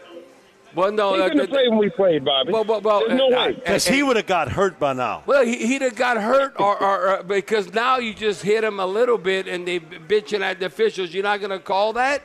Well, 0.74 0.92
no, 0.92 1.14
he 1.14 1.22
couldn't 1.22 1.40
uh, 1.40 1.46
play 1.46 1.68
when 1.68 1.78
we 1.78 1.88
played, 1.90 2.24
Bobby. 2.24 2.52
Well, 2.52 2.64
well, 2.64 2.80
well 2.80 3.00
There's 3.06 3.18
no 3.18 3.28
uh, 3.28 3.46
way 3.46 3.52
because 3.54 3.86
he 3.88 4.02
would 4.02 4.16
have 4.16 4.26
got 4.26 4.48
hurt 4.50 4.78
by 4.78 4.92
now. 4.92 5.22
Well, 5.26 5.44
he, 5.44 5.72
would 5.74 5.82
have 5.82 5.96
got 5.96 6.18
hurt, 6.18 6.54
or, 6.58 6.80
or, 6.82 7.08
or, 7.08 7.22
because 7.22 7.72
now 7.72 7.98
you 7.98 8.12
just 8.12 8.42
hit 8.42 8.64
him 8.64 8.78
a 8.78 8.86
little 8.86 9.18
bit, 9.18 9.48
and 9.48 9.66
they 9.66 9.80
bitching 9.80 10.40
at 10.40 10.60
the 10.60 10.66
officials. 10.66 11.14
You're 11.14 11.22
not 11.22 11.40
going 11.40 11.50
to 11.50 11.58
call 11.58 11.94
that. 11.94 12.22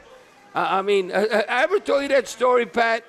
Uh, 0.54 0.68
I 0.70 0.82
mean, 0.82 1.12
I, 1.12 1.26
uh, 1.26 1.42
I 1.50 1.64
ever 1.64 1.80
told 1.80 2.04
you 2.04 2.10
that 2.10 2.28
story, 2.28 2.66
Pat? 2.66 3.06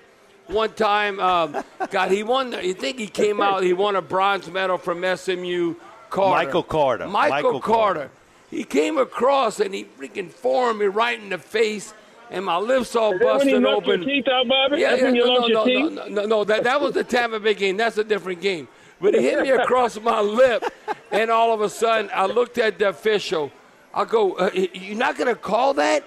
One 0.47 0.73
time, 0.73 1.19
um, 1.21 1.65
God, 1.91 2.11
he 2.11 2.23
won. 2.23 2.53
You 2.65 2.75
think 2.75 2.99
he 2.99 3.07
came 3.07 3.41
out? 3.41 3.63
He 3.63 3.73
won 3.73 3.97
a 3.97 4.03
bronze 4.03 4.49
medal 4.51 4.79
from 4.79 5.05
SMU. 5.17 5.75
Carter. 6.11 6.47
Michael 6.47 6.63
Carter. 6.63 7.09
Michael, 7.09 7.31
Michael 7.31 7.61
Carter. 7.61 8.01
Carter. 8.01 8.11
He 8.51 8.63
came 8.63 8.99
across 8.99 9.59
and 9.59 9.75
he 9.75 9.85
freaking 9.85 10.31
formed 10.31 10.79
me 10.79 10.87
right 10.87 11.21
in 11.21 11.31
the 11.31 11.39
face 11.39 11.93
and 12.35 12.45
my 12.45 12.57
lips 12.59 12.97
all 12.97 13.17
busted 13.19 13.65
open. 13.65 14.03
Your 14.03 14.11
teeth 14.11 14.29
out, 14.29 14.49
Bobby? 14.49 14.81
Yeah, 14.81 14.97
yeah, 14.97 15.11
no, 15.11 15.47
no, 15.47 15.47
no, 15.47 15.65
no, 15.65 16.09
no, 16.09 16.27
no, 16.27 16.45
That 16.45 16.65
that 16.65 16.81
was 16.81 16.93
the 16.93 17.05
Tampa 17.05 17.39
Bay 17.39 17.55
game. 17.55 17.77
That's 17.77 17.97
a 17.97 18.05
different 18.05 18.41
game. 18.41 18.67
But 19.01 19.15
he 19.15 19.23
hit 19.23 19.41
me 19.41 19.51
across 19.63 20.01
my 20.01 20.21
lip, 20.21 20.65
and 21.13 21.31
all 21.31 21.53
of 21.53 21.61
a 21.61 21.69
sudden, 21.69 22.11
I 22.13 22.27
looked 22.27 22.59
at 22.59 22.79
the 22.79 22.89
official. 22.89 23.53
I 23.93 24.05
go, 24.05 24.33
uh, 24.33 24.51
you're 24.53 24.99
not 24.99 25.17
going 25.17 25.29
to 25.29 25.41
call 25.41 25.75
that? 25.75 26.05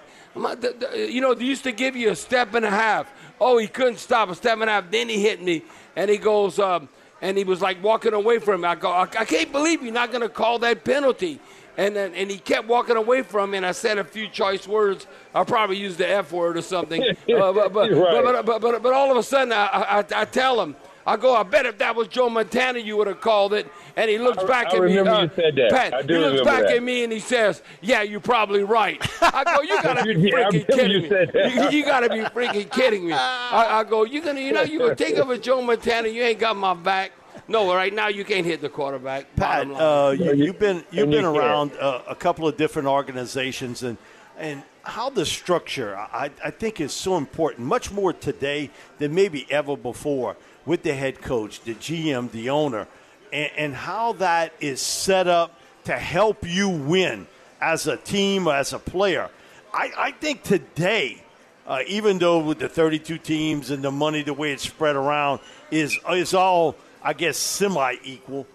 You 0.93 1.21
know, 1.21 1.33
they 1.33 1.45
used 1.45 1.63
to 1.63 1.71
give 1.71 1.95
you 1.95 2.09
a 2.09 2.15
step 2.15 2.53
and 2.53 2.65
a 2.65 2.69
half. 2.69 3.11
Oh, 3.39 3.57
he 3.57 3.67
couldn't 3.67 3.97
stop 3.97 4.29
a 4.29 4.35
step 4.35 4.59
and 4.59 4.69
a 4.69 4.73
half. 4.73 4.91
Then 4.91 5.07
he 5.07 5.21
hit 5.21 5.41
me, 5.41 5.63
and 5.95 6.09
he 6.09 6.17
goes, 6.17 6.59
um, 6.59 6.89
and 7.21 7.37
he 7.37 7.45
was 7.45 7.61
like 7.61 7.81
walking 7.81 8.13
away 8.13 8.39
from 8.39 8.61
me. 8.61 8.67
I 8.67 8.75
go, 8.75 8.91
I 8.91 9.05
can't 9.05 9.51
believe 9.51 9.81
you're 9.81 9.93
not 9.93 10.11
going 10.11 10.21
to 10.21 10.29
call 10.29 10.59
that 10.59 10.83
penalty. 10.83 11.39
And 11.77 11.95
then, 11.95 12.15
and 12.15 12.29
he 12.29 12.39
kept 12.39 12.67
walking 12.67 12.95
away 12.95 13.21
from 13.21 13.51
me, 13.51 13.57
and 13.57 13.65
I 13.65 13.71
said 13.71 13.99
a 13.99 14.03
few 14.03 14.27
choice 14.27 14.67
words. 14.67 15.05
I 15.35 15.43
probably 15.43 15.77
used 15.77 15.99
the 15.99 16.09
F 16.09 16.31
word 16.31 16.57
or 16.57 16.63
something. 16.63 17.03
uh, 17.09 17.15
but, 17.27 17.71
but, 17.71 17.91
right. 17.91 18.23
but, 18.23 18.45
but, 18.45 18.61
but, 18.61 18.81
but, 18.81 18.93
all 18.93 19.11
of 19.11 19.17
a 19.17 19.23
sudden, 19.23 19.53
I, 19.53 19.67
I, 19.67 20.21
I 20.21 20.25
tell 20.25 20.59
him, 20.59 20.75
I 21.07 21.15
go, 21.15 21.33
I 21.33 21.43
bet 21.43 21.65
if 21.65 21.77
that 21.77 21.95
was 21.95 22.09
Joe 22.09 22.29
Montana, 22.29 22.79
you 22.79 22.97
would 22.97 23.07
have 23.07 23.21
called 23.21 23.53
it. 23.53 23.71
And 23.95 24.09
he 24.09 24.17
looks 24.17 24.43
I, 24.43 24.47
back 24.47 24.73
I 24.73 24.75
at 24.75 24.83
me. 24.83 24.97
Uh, 24.97 25.21
you 25.21 25.31
said 25.35 25.55
that. 25.55 25.69
Pat, 25.71 25.93
I 25.93 26.01
do 26.01 26.15
he 26.15 26.19
looks 26.19 26.43
back 26.43 26.63
that. 26.63 26.75
at 26.75 26.83
me 26.83 27.05
and 27.05 27.13
he 27.13 27.19
says, 27.19 27.63
"Yeah, 27.79 28.01
you're 28.01 28.19
probably 28.19 28.63
right." 28.63 28.99
I 29.21 29.43
go, 29.45 29.61
"You 29.61 29.81
gotta 29.81 30.03
be 30.13 30.15
freaking 30.15 30.67
kidding 30.67 31.03
you 31.03 31.09
me! 31.09 31.63
You, 31.63 31.69
you, 31.79 31.85
gotta 31.85 32.09
be 32.09 32.19
freaking 32.19 32.69
kidding 32.69 33.07
me!" 33.07 33.13
I, 33.13 33.79
I 33.79 33.83
go, 33.85 34.03
You're 34.03 34.21
gonna, 34.21 34.41
you 34.41 34.51
know, 34.51 34.63
you 34.63 34.79
gonna 34.79 34.95
take 34.95 35.15
over 35.15 35.37
Joe 35.37 35.61
Montana? 35.61 36.09
You 36.09 36.23
ain't 36.23 36.39
got 36.39 36.57
my 36.57 36.73
back." 36.73 37.13
No, 37.47 37.73
right 37.73 37.93
now 37.93 38.09
you 38.09 38.25
can't 38.25 38.45
hit 38.45 38.61
the 38.61 38.69
quarterback. 38.69 39.33
Pat, 39.35 39.69
uh, 39.71 40.13
you, 40.17 40.47
have 40.47 40.59
been 40.59 40.83
you've 40.91 41.09
been 41.09 41.25
around 41.25 41.71
uh, 41.79 42.01
a 42.07 42.15
couple 42.15 42.47
of 42.47 42.57
different 42.57 42.87
organizations, 42.87 43.83
and 43.83 43.97
and 44.37 44.63
how 44.83 45.09
the 45.09 45.25
structure 45.25 45.95
I, 45.95 46.31
I 46.43 46.51
think 46.51 46.79
is 46.81 46.93
so 46.93 47.17
important, 47.17 47.67
much 47.67 47.91
more 47.91 48.13
today 48.13 48.69
than 48.99 49.13
maybe 49.13 49.45
ever 49.49 49.75
before 49.75 50.37
with 50.65 50.83
the 50.83 50.93
head 50.93 51.21
coach, 51.21 51.61
the 51.61 51.73
GM, 51.73 52.31
the 52.31 52.49
owner, 52.49 52.87
and, 53.31 53.51
and 53.57 53.75
how 53.75 54.13
that 54.13 54.53
is 54.59 54.81
set 54.81 55.27
up 55.27 55.59
to 55.85 55.93
help 55.93 56.45
you 56.45 56.69
win 56.69 57.27
as 57.61 57.87
a 57.87 57.97
team, 57.97 58.47
as 58.47 58.73
a 58.73 58.79
player. 58.79 59.29
I, 59.73 59.91
I 59.97 60.11
think 60.11 60.43
today, 60.43 61.23
uh, 61.65 61.79
even 61.87 62.17
though 62.19 62.39
with 62.39 62.59
the 62.59 62.69
32 62.69 63.17
teams 63.17 63.71
and 63.71 63.83
the 63.83 63.91
money, 63.91 64.21
the 64.21 64.33
way 64.33 64.51
it's 64.51 64.63
spread 64.63 64.95
around, 64.95 65.39
is 65.71 65.97
is 66.09 66.33
all 66.33 66.75
I 67.07 67.13
guess 67.13 67.37
semi 67.37 67.95
equal. 68.03 68.45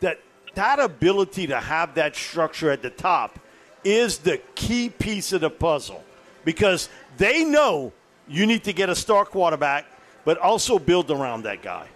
That 0.00 0.20
that 0.52 0.78
ability 0.78 1.46
to 1.46 1.58
have 1.58 1.94
that 1.94 2.14
structure 2.14 2.70
at 2.70 2.82
the 2.82 2.90
top 2.90 3.38
is 3.84 4.18
the 4.18 4.36
key 4.54 4.90
piece 4.90 5.32
of 5.32 5.40
the 5.40 5.48
puzzle 5.48 6.04
because 6.44 6.90
they 7.16 7.42
know 7.42 7.94
you 8.28 8.44
need 8.44 8.64
to 8.64 8.74
get 8.74 8.90
a 8.90 8.94
star 8.94 9.24
quarterback 9.24 9.86
but 10.26 10.36
also 10.36 10.78
build 10.78 11.10
around 11.10 11.44
that 11.44 11.62
guy. 11.62 11.88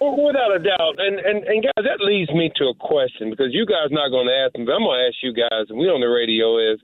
Well, 0.00 0.18
without 0.26 0.50
a 0.54 0.58
doubt, 0.58 0.98
and, 0.98 1.20
and 1.20 1.44
and 1.44 1.62
guys, 1.62 1.86
that 1.86 2.00
leads 2.00 2.32
me 2.32 2.50
to 2.56 2.64
a 2.64 2.74
question 2.74 3.30
because 3.30 3.54
you 3.54 3.64
guys 3.64 3.88
not 3.92 4.08
going 4.10 4.26
to 4.26 4.34
ask 4.34 4.58
me, 4.58 4.64
but 4.66 4.72
I'm 4.72 4.82
going 4.82 4.98
to 4.98 5.06
ask 5.06 5.22
you 5.22 5.32
guys, 5.32 5.70
and 5.70 5.78
we 5.78 5.86
on 5.86 6.00
the 6.00 6.10
radio 6.10 6.58
is. 6.58 6.80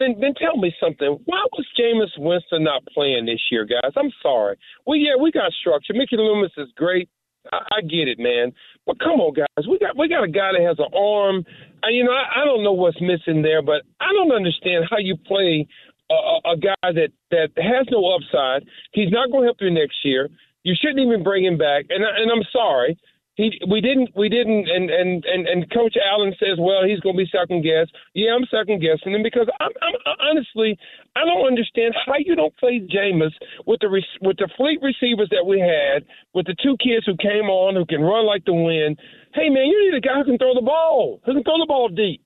Then, 0.00 0.16
then 0.20 0.34
tell 0.34 0.56
me 0.56 0.74
something. 0.82 1.22
Why 1.24 1.46
was 1.52 1.64
Jameis 1.78 2.18
Winston 2.18 2.64
not 2.64 2.82
playing 2.92 3.26
this 3.26 3.40
year, 3.48 3.64
guys? 3.64 3.92
I'm 3.96 4.10
sorry. 4.20 4.56
Well, 4.84 4.98
yeah, 4.98 5.14
we 5.14 5.30
got 5.30 5.52
structure. 5.52 5.94
Mickey 5.94 6.16
Loomis 6.16 6.50
is 6.58 6.66
great. 6.74 7.08
I, 7.52 7.78
I 7.78 7.80
get 7.80 8.08
it, 8.08 8.18
man. 8.18 8.52
But 8.86 8.98
come 8.98 9.20
on, 9.20 9.34
guys. 9.34 9.66
We 9.68 9.78
got 9.78 9.96
we 9.96 10.08
got 10.08 10.24
a 10.24 10.28
guy 10.28 10.52
that 10.52 10.62
has 10.66 10.78
an 10.78 10.92
arm. 10.94 11.44
And, 11.82 11.96
you 11.96 12.04
know, 12.04 12.12
I, 12.12 12.42
I 12.42 12.44
don't 12.44 12.64
know 12.64 12.72
what's 12.72 13.00
missing 13.00 13.42
there, 13.42 13.62
but 13.62 13.82
I 14.00 14.12
don't 14.12 14.32
understand 14.32 14.86
how 14.90 14.98
you 14.98 15.16
play 15.16 15.66
a, 16.10 16.50
a 16.52 16.56
guy 16.56 16.74
that 16.82 17.10
that 17.30 17.48
has 17.56 17.86
no 17.90 18.14
upside. 18.14 18.68
He's 18.92 19.10
not 19.10 19.30
going 19.30 19.42
to 19.42 19.48
help 19.48 19.58
you 19.60 19.70
next 19.70 19.96
year. 20.04 20.28
You 20.62 20.74
shouldn't 20.80 21.00
even 21.00 21.22
bring 21.22 21.44
him 21.44 21.58
back. 21.58 21.86
And 21.90 22.04
and 22.04 22.30
I'm 22.30 22.44
sorry, 22.52 22.98
he 23.34 23.60
we 23.68 23.80
didn't 23.80 24.10
we 24.14 24.28
didn't 24.28 24.68
and 24.68 24.90
and 24.90 25.24
and, 25.24 25.46
and 25.46 25.70
Coach 25.72 25.96
Allen 25.98 26.34
says, 26.38 26.58
well, 26.58 26.84
he's 26.86 27.00
going 27.00 27.16
to 27.16 27.22
be 27.22 27.30
second 27.30 27.62
guess. 27.62 27.88
Yeah, 28.14 28.34
I'm 28.34 28.46
second 28.50 28.80
guessing 28.80 29.12
him 29.12 29.22
because 29.22 29.48
I'm, 29.60 29.72
I'm 29.82 29.94
honestly 30.20 30.78
I 31.16 31.24
don't 31.24 31.46
understand 31.46 31.94
how 32.06 32.14
you 32.18 32.36
don't 32.36 32.56
play 32.56 32.80
Jameis 32.80 33.34
with 33.66 33.80
the 33.80 33.90
with 34.22 34.36
the 34.38 34.48
fleet 34.56 34.80
receivers 34.82 35.28
that 35.30 35.44
we 35.44 35.58
had, 35.58 36.04
with 36.34 36.46
the 36.46 36.56
two 36.62 36.76
kids 36.78 37.06
who 37.06 37.16
came 37.16 37.50
on 37.50 37.74
who 37.74 37.84
can 37.86 38.00
run 38.00 38.26
like 38.26 38.44
the 38.44 38.54
wind. 38.54 38.98
Hey 39.34 39.48
man, 39.48 39.66
you 39.66 39.90
need 39.90 39.96
a 39.96 40.00
guy 40.00 40.18
who 40.18 40.24
can 40.24 40.38
throw 40.38 40.54
the 40.54 40.62
ball, 40.62 41.20
who 41.26 41.34
can 41.34 41.42
throw 41.42 41.58
the 41.58 41.66
ball 41.66 41.88
deep. 41.88 42.22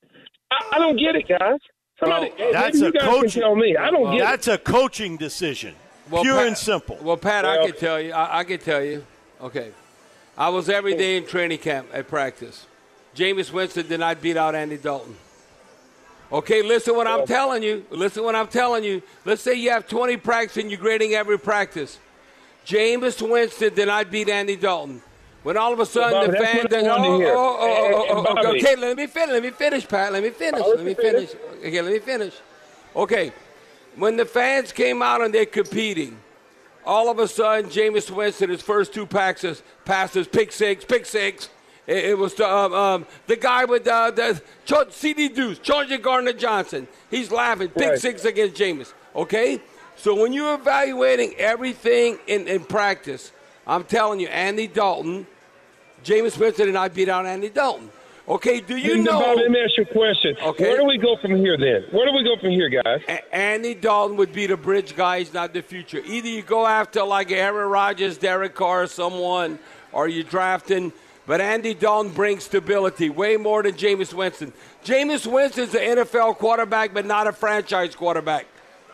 I, 0.51 0.77
I 0.77 0.79
don't 0.79 0.97
get 0.97 1.15
it, 1.15 1.27
guys. 1.27 1.59
Somebody, 1.99 2.31
well, 2.39 2.53
that's 2.53 2.81
a 2.81 2.91
coaching. 2.91 3.41
Tell 3.41 3.55
me, 3.55 3.75
I 3.75 3.91
don't 3.91 4.03
well, 4.03 4.17
get 4.17 4.23
That's 4.23 4.47
it. 4.47 4.53
a 4.53 4.57
coaching 4.57 5.17
decision, 5.17 5.75
well, 6.09 6.23
pure 6.23 6.37
Pat, 6.37 6.47
and 6.47 6.57
simple. 6.57 6.97
Well, 7.01 7.17
Pat, 7.17 7.43
well, 7.43 7.61
I 7.61 7.67
can 7.67 7.75
tell 7.77 7.99
you. 7.99 8.13
I, 8.13 8.39
I 8.39 8.43
can 8.45 8.59
tell 8.59 8.83
you. 8.83 9.05
Okay, 9.41 9.71
I 10.39 10.47
was 10.47 10.69
every 10.69 10.95
day 10.95 11.17
in 11.17 11.25
training 11.25 11.57
camp 11.57 11.89
at 11.93 12.07
practice. 12.07 12.65
Jameis 13.13 13.51
Winston 13.51 13.85
did 13.87 13.99
not 13.99 14.21
beat 14.21 14.37
out 14.37 14.55
Andy 14.55 14.77
Dalton. 14.77 15.17
Okay, 16.31 16.61
listen 16.61 16.95
what 16.95 17.07
I'm 17.07 17.25
telling 17.25 17.61
you. 17.61 17.85
Listen 17.89 18.23
what 18.23 18.35
I'm 18.35 18.47
telling 18.47 18.85
you. 18.85 19.01
Let's 19.25 19.41
say 19.41 19.55
you 19.55 19.71
have 19.71 19.85
20 19.85 20.15
practice 20.15 20.55
and 20.55 20.71
you're 20.71 20.79
grading 20.79 21.13
every 21.13 21.37
practice. 21.37 21.99
Jameis 22.65 23.21
Winston 23.21 23.73
did 23.73 23.87
not 23.87 24.09
beat 24.09 24.29
Andy 24.29 24.55
Dalton. 24.55 25.01
When 25.43 25.57
all 25.57 25.73
of 25.73 25.79
a 25.79 25.85
sudden 25.85 26.19
well, 26.19 26.27
the 26.31 26.37
fans, 26.37 26.67
oh, 26.71 26.85
oh, 26.85 27.21
oh, 27.21 27.57
oh, 27.61 28.05
oh, 28.09 28.25
oh, 28.37 28.55
okay, 28.55 28.75
let 28.77 28.95
me 28.95 29.07
finish. 29.07 29.33
Let 29.33 29.43
me 29.43 29.49
finish, 29.49 29.87
Pat. 29.87 30.13
Let 30.13 30.23
me 30.23 30.29
finish. 30.29 30.61
Let 30.61 30.83
me 30.85 30.93
finish. 30.93 31.29
Okay, 31.59 31.81
let 31.81 31.91
me 31.91 31.99
finish. 31.99 32.33
Okay, 32.95 33.33
when 33.95 34.15
the 34.15 34.25
fans 34.25 34.71
came 34.71 35.01
out 35.01 35.21
and 35.21 35.33
they're 35.33 35.45
competing, 35.45 36.17
all 36.89 37.09
of 37.09 37.19
a 37.19 37.27
sudden 37.27 37.69
Jameis 37.69 38.09
Winston, 38.09 38.49
his 38.49 38.61
first 38.61 38.93
two 38.93 39.05
passes, 39.05 39.61
passes, 39.85 40.27
pick 40.27 40.51
six, 40.51 40.83
pick 40.83 41.05
six. 41.05 41.49
It, 41.85 42.05
it 42.05 42.17
was 42.17 42.33
the, 42.33 42.49
um, 42.49 42.73
um, 42.73 43.05
the 43.27 43.35
guy 43.35 43.65
with 43.65 43.87
uh, 43.87 44.11
the 44.11 44.41
CD 44.89 45.29
Deuce, 45.29 45.59
Chauncey 45.59 45.97
Gardner 45.97 46.33
Johnson. 46.33 46.87
He's 47.09 47.31
laughing, 47.31 47.69
pick 47.69 47.89
right. 47.89 47.99
six 47.99 48.25
against 48.25 48.55
Jameis. 48.55 48.93
Okay, 49.15 49.61
so 49.95 50.19
when 50.19 50.33
you're 50.33 50.55
evaluating 50.55 51.35
everything 51.37 52.19
in, 52.27 52.47
in 52.47 52.63
practice 52.63 53.31
I'm 53.69 53.83
telling 53.83 54.19
you, 54.19 54.27
Andy 54.29 54.65
Dalton, 54.65 55.27
Jameis 56.03 56.39
Winston 56.39 56.69
and 56.69 56.77
I 56.77 56.87
beat 56.87 57.07
out 57.07 57.27
Andy 57.27 57.49
Dalton. 57.49 57.91
Okay, 58.29 58.61
do 58.61 58.77
you 58.77 59.01
know? 59.01 59.33
Let 59.35 59.49
me 59.49 59.59
ask 59.59 59.75
you 59.75 59.83
a 59.83 59.91
question. 59.93 60.37
Okay. 60.39 60.65
Where 60.65 60.77
do 60.77 60.85
we 60.85 60.99
go 60.99 61.17
from 61.17 61.35
here 61.37 61.57
then? 61.57 61.85
Where 61.91 62.05
do 62.05 62.13
we 62.13 62.23
go 62.23 62.39
from 62.39 62.51
here, 62.51 62.69
guys? 62.69 63.01
A- 63.07 63.35
Andy 63.35 63.73
Dalton 63.73 64.17
would 64.17 64.31
be 64.31 64.45
the 64.45 64.55
bridge 64.55 64.95
guy. 64.95 65.19
He's 65.19 65.33
not 65.33 65.51
the 65.53 65.63
future. 65.63 65.99
Either 66.05 66.27
you 66.27 66.43
go 66.43 66.67
after 66.67 67.03
like 67.03 67.31
Aaron 67.31 67.69
Rodgers, 67.69 68.19
Derek 68.19 68.53
Carr, 68.53 68.85
someone, 68.85 69.57
or 69.91 70.07
you're 70.07 70.23
drafting. 70.23 70.93
But 71.25 71.41
Andy 71.41 71.73
Dalton 71.73 72.11
brings 72.11 72.43
stability 72.43 73.09
way 73.09 73.35
more 73.37 73.63
than 73.63 73.73
Jameis 73.73 74.13
Winston. 74.13 74.53
Jameis 74.85 75.25
Winston's 75.25 75.73
an 75.73 75.81
NFL 75.97 76.37
quarterback, 76.37 76.93
but 76.93 77.05
not 77.05 77.25
a 77.25 77.31
franchise 77.31 77.95
quarterback. 77.95 78.45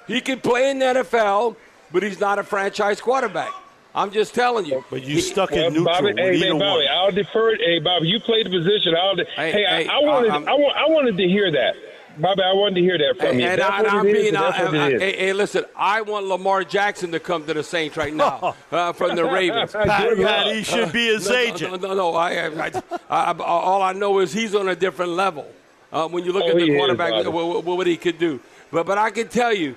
He 0.08 0.22
can 0.22 0.40
play 0.40 0.70
in 0.70 0.80
the 0.80 0.86
NFL, 0.86 1.58
but 1.92 2.04
he's 2.04 2.20
not 2.22 2.40
a 2.40 2.44
franchise 2.44 3.02
quarterback. 3.02 3.52
I'm 3.96 4.12
just 4.12 4.36
telling 4.36 4.66
you. 4.66 4.84
But 4.90 5.04
you 5.04 5.22
stuck 5.22 5.52
well, 5.52 5.68
in 5.68 5.74
neutral. 5.74 5.86
Bobby, 5.86 6.22
hey, 6.22 6.38
hey, 6.38 6.52
Bobby, 6.52 6.64
one. 6.64 6.88
I'll 6.92 7.12
defer. 7.12 7.56
Hey, 7.56 7.80
Bobby, 7.80 8.10
you 8.10 8.20
played 8.20 8.46
the 8.46 8.50
position. 8.50 8.94
I'll. 8.94 9.16
Hey, 9.16 9.52
hey, 9.52 9.66
I, 9.66 9.96
I, 9.96 10.00
wanted, 10.02 10.32
I, 10.32 10.38
I, 10.38 10.86
I 10.86 10.90
wanted 10.90 11.18
to 11.18 11.28
hear 11.28 11.50
that. 11.52 11.76
Bobby, 12.18 12.42
I 12.44 12.54
wanted 12.54 12.76
to 12.76 12.82
hear 12.82 12.98
that 12.98 13.18
from 13.18 13.28
and, 13.28 13.42
you. 13.42 13.48
And, 13.48 13.62
I, 13.62 14.00
am 14.00 14.06
being, 14.06 14.36
I, 14.36 14.48
I, 14.48 14.90
hey, 14.92 15.18
hey, 15.18 15.34
listen, 15.34 15.66
I 15.76 16.02
want 16.02 16.26
Lamar 16.26 16.64
Jackson 16.64 17.12
to 17.12 17.20
come 17.20 17.46
to 17.46 17.54
the 17.54 17.64
Saints 17.64 17.98
right 17.98 18.14
now 18.14 18.56
uh, 18.72 18.94
from 18.94 19.16
the 19.16 19.26
Ravens. 19.26 19.72
Pat, 19.74 20.18
Pat, 20.18 20.56
he 20.56 20.64
should 20.64 20.94
be 20.94 21.08
his 21.08 21.28
no, 21.30 21.36
agent. 21.36 21.82
No, 21.82 21.90
no, 21.90 21.94
no. 21.94 22.16
I, 22.16 22.72
I, 23.10 23.32
all 23.40 23.82
I 23.82 23.92
know 23.94 24.20
is 24.20 24.32
he's 24.32 24.56
on 24.56 24.70
a 24.70 24.76
different 24.76 25.12
level. 25.12 25.46
Uh, 25.92 26.08
when 26.08 26.24
you 26.24 26.32
look 26.32 26.44
oh, 26.46 26.50
at 26.50 26.56
the 26.56 26.76
quarterback, 26.76 27.26
what, 27.26 27.64
what, 27.64 27.88
he 27.88 27.98
could 27.98 28.18
do. 28.18 28.40
But, 28.72 28.86
but 28.86 28.98
I 28.98 29.12
can 29.12 29.28
tell 29.28 29.54
you 29.54 29.76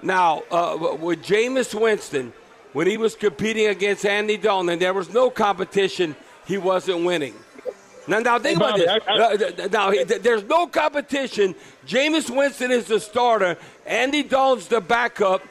now, 0.00 0.42
uh, 0.50 0.96
with 1.00 1.24
Jameis 1.24 1.78
Winston– 1.78 2.32
when 2.72 2.86
he 2.86 2.96
was 2.96 3.14
competing 3.14 3.66
against 3.66 4.04
Andy 4.06 4.36
Dalton, 4.36 4.68
and 4.70 4.80
there 4.80 4.94
was 4.94 5.12
no 5.12 5.30
competition, 5.30 6.14
he 6.46 6.58
wasn't 6.58 7.04
winning. 7.04 7.34
Now, 8.06 8.18
now 8.18 8.38
think 8.38 8.56
about 8.56 8.76
this. 8.76 8.88
Uh, 9.06 9.68
now, 9.70 9.90
there's 9.90 10.44
no 10.44 10.66
competition. 10.66 11.54
Jameis 11.86 12.34
Winston 12.34 12.70
is 12.70 12.86
the 12.86 12.98
starter. 12.98 13.56
Andy 13.86 14.22
Dalton's 14.22 14.68
the 14.68 14.80
backup, 14.80 15.42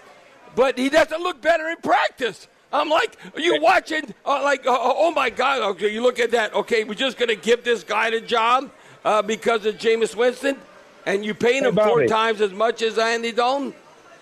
but 0.56 0.78
he 0.78 0.90
doesn't 0.90 1.22
look 1.22 1.42
better 1.42 1.70
in 1.70 1.78
practice. 1.78 2.48
I'm 2.72 2.90
like, 2.90 3.18
are 3.34 3.40
you 3.40 3.62
watching? 3.62 4.14
Uh, 4.26 4.44
like, 4.44 4.66
uh, 4.66 4.78
oh 4.78 5.12
my 5.12 5.30
God! 5.30 5.62
Okay, 5.72 5.92
you 5.92 6.04
look 6.04 6.20
at 6.20 6.32
that. 6.32 6.54
Okay, 6.54 6.84
we're 6.84 6.94
just 6.94 7.18
going 7.18 7.30
to 7.30 7.36
give 7.36 7.64
this 7.64 7.84
guy 7.84 8.12
the 8.12 8.22
job 8.22 8.70
uh, 9.04 9.22
because 9.22 9.66
of 9.66 9.76
Jameis 9.78 10.16
Winston, 10.16 10.58
and 11.06 11.26
you 11.26 11.34
paying 11.34 11.64
him 11.64 11.76
four 11.76 12.06
times 12.06 12.42
as 12.42 12.52
much 12.52 12.82
as 12.82 13.00
Andy 13.00 13.32
Dalton. 13.32 13.74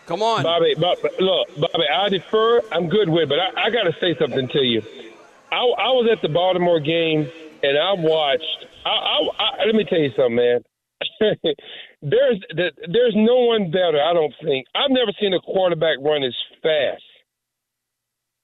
Come 0.07 0.23
on, 0.23 0.41
Bobby. 0.41 0.73
Look, 0.77 1.47
Bobby, 1.59 1.83
I 1.93 2.07
defer. 2.07 2.61
I'm 2.71 2.87
good 2.87 3.09
with, 3.09 3.27
but 3.27 3.39
I, 3.39 3.67
I 3.67 3.69
got 3.69 3.83
to 3.83 3.93
say 3.99 4.15
something 4.17 4.47
to 4.47 4.59
you. 4.63 4.81
I, 5.51 5.57
I, 5.57 5.91
was 5.91 6.09
at 6.11 6.21
the 6.21 6.29
Baltimore 6.29 6.79
game 6.79 7.29
and 7.61 7.77
I 7.77 7.93
watched. 7.93 8.65
I, 8.85 9.65
let 9.65 9.75
me 9.75 9.83
tell 9.83 9.99
you 9.99 10.11
something, 10.15 10.35
man. 10.35 10.63
there's 12.01 12.39
there's 12.55 13.13
no 13.15 13.45
one 13.45 13.69
better. 13.69 14.01
I 14.01 14.13
don't 14.13 14.33
think. 14.43 14.65
I've 14.73 14.91
never 14.91 15.11
seen 15.19 15.33
a 15.33 15.39
quarterback 15.41 15.97
run 16.01 16.23
as 16.23 16.35
fast 16.63 17.03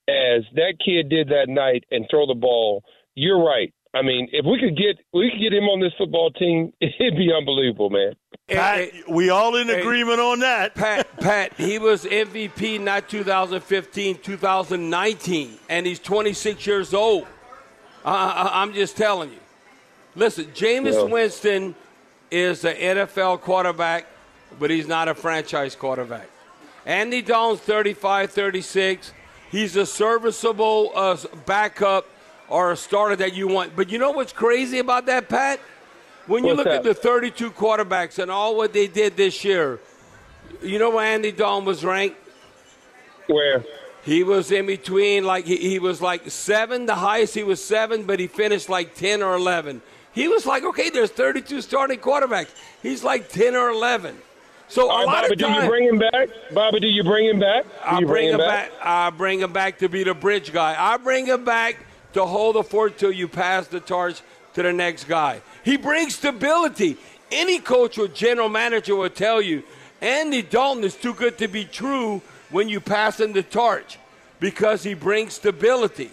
as 0.09 0.43
that 0.55 0.75
kid 0.83 1.09
did 1.09 1.29
that 1.29 1.47
night 1.47 1.85
and 1.91 2.05
throw 2.11 2.27
the 2.27 2.35
ball. 2.35 2.83
You're 3.15 3.43
right. 3.43 3.73
I 3.93 4.01
mean, 4.01 4.27
if 4.31 4.45
we 4.45 4.59
could 4.59 4.75
get 4.75 4.99
we 5.13 5.31
could 5.31 5.39
get 5.39 5.53
him 5.53 5.65
on 5.65 5.79
this 5.79 5.93
football 5.97 6.31
team, 6.31 6.73
it'd 6.81 7.17
be 7.17 7.31
unbelievable, 7.35 7.89
man. 7.89 8.13
Pat, 8.49 8.89
we 9.07 9.29
all 9.29 9.55
in 9.55 9.69
agreement 9.69 10.19
on 10.19 10.39
that. 10.39 10.75
Pat, 10.75 11.07
Pat, 11.17 11.53
he 11.53 11.79
was 11.79 12.03
MVP 12.03 12.79
not 12.81 13.07
2015, 13.07 14.17
2019, 14.17 15.57
and 15.69 15.85
he's 15.85 15.99
26 15.99 16.67
years 16.67 16.93
old. 16.93 17.25
I, 18.03 18.61
am 18.61 18.73
just 18.73 18.97
telling 18.97 19.31
you. 19.31 19.39
Listen, 20.15 20.45
Jameis 20.47 20.93
yeah. 20.93 21.03
Winston 21.03 21.75
is 22.29 22.65
an 22.65 22.75
NFL 22.75 23.39
quarterback, 23.39 24.07
but 24.59 24.69
he's 24.69 24.87
not 24.87 25.07
a 25.07 25.15
franchise 25.15 25.73
quarterback. 25.73 26.29
Andy 26.85 27.21
Dalton's 27.21 27.61
35, 27.61 28.29
36. 28.29 29.13
He's 29.51 29.77
a 29.77 29.85
serviceable 29.85 30.91
uh, 30.93 31.15
backup 31.45 32.07
or 32.49 32.73
a 32.73 32.77
starter 32.77 33.15
that 33.15 33.33
you 33.33 33.47
want. 33.47 33.73
But 33.75 33.89
you 33.89 33.97
know 33.97 34.11
what's 34.11 34.33
crazy 34.33 34.79
about 34.79 35.05
that, 35.05 35.29
Pat? 35.29 35.61
When 36.27 36.43
you 36.43 36.55
what's 36.55 36.57
look 36.59 36.65
that? 36.67 36.77
at 36.77 36.83
the 36.83 36.93
32 36.93 37.51
quarterbacks 37.51 38.19
and 38.19 38.31
all 38.31 38.55
what 38.55 38.71
they 38.73 38.87
did 38.87 39.17
this 39.17 39.43
year, 39.43 39.79
you 40.61 40.79
know 40.79 40.91
where 40.91 41.05
Andy 41.05 41.31
Dalton 41.31 41.65
was 41.65 41.83
ranked? 41.83 42.17
Where? 43.27 43.63
He 44.03 44.23
was 44.23 44.51
in 44.51 44.65
between, 44.65 45.23
like 45.25 45.45
he, 45.45 45.57
he 45.57 45.79
was 45.79 46.01
like 46.01 46.29
seven. 46.29 46.85
The 46.85 46.95
highest 46.95 47.35
he 47.35 47.43
was 47.43 47.63
seven, 47.63 48.03
but 48.03 48.19
he 48.19 48.27
finished 48.27 48.69
like 48.69 48.95
10 48.95 49.21
or 49.21 49.35
11. 49.35 49.81
He 50.13 50.27
was 50.27 50.45
like, 50.45 50.63
okay, 50.63 50.89
there's 50.89 51.09
32 51.09 51.61
starting 51.61 51.99
quarterbacks. 51.99 52.49
He's 52.81 53.03
like 53.03 53.29
10 53.29 53.55
or 53.55 53.69
11. 53.69 54.17
So 54.67 54.89
All 54.89 55.03
a 55.03 55.05
right, 55.05 55.05
lot 55.05 55.21
Bobby, 55.23 55.33
of 55.33 55.39
do 55.39 55.47
you 55.49 55.69
bring 55.69 55.87
him 55.87 55.99
back? 55.99 56.29
Bobby, 56.53 56.79
do 56.79 56.87
you 56.87 57.03
bring 57.03 57.25
him 57.27 57.39
back? 57.39 57.63
Do 57.63 57.69
I 57.85 57.99
you 57.99 58.07
bring 58.07 58.29
him 58.29 58.37
back? 58.37 58.71
back. 58.71 58.79
I 58.85 59.09
bring 59.09 59.39
him 59.39 59.53
back 59.53 59.77
to 59.79 59.89
be 59.89 60.03
the 60.03 60.13
bridge 60.13 60.51
guy. 60.53 60.75
I 60.77 60.97
bring 60.97 61.25
him 61.25 61.45
back 61.45 61.77
to 62.13 62.25
hold 62.25 62.55
the 62.55 62.63
fort 62.63 62.97
till 62.97 63.11
you 63.11 63.27
pass 63.27 63.67
the 63.67 63.79
torch 63.79 64.21
to 64.53 64.63
the 64.63 64.73
next 64.73 65.05
guy. 65.05 65.41
He 65.63 65.77
brings 65.77 66.15
stability. 66.15 66.97
Any 67.31 67.59
coach 67.59 67.97
or 67.97 68.07
general 68.07 68.49
manager 68.49 68.95
will 68.95 69.09
tell 69.09 69.41
you 69.41 69.63
Andy 70.01 70.41
Dalton 70.41 70.83
is 70.83 70.95
too 70.95 71.13
good 71.13 71.37
to 71.39 71.47
be 71.47 71.65
true 71.65 72.21
when 72.51 72.69
you 72.69 72.79
pass 72.79 73.19
him 73.19 73.33
the 73.33 73.41
torch 73.43 73.97
because 74.39 74.83
he 74.83 74.93
brings 74.93 75.33
stability. 75.33 76.11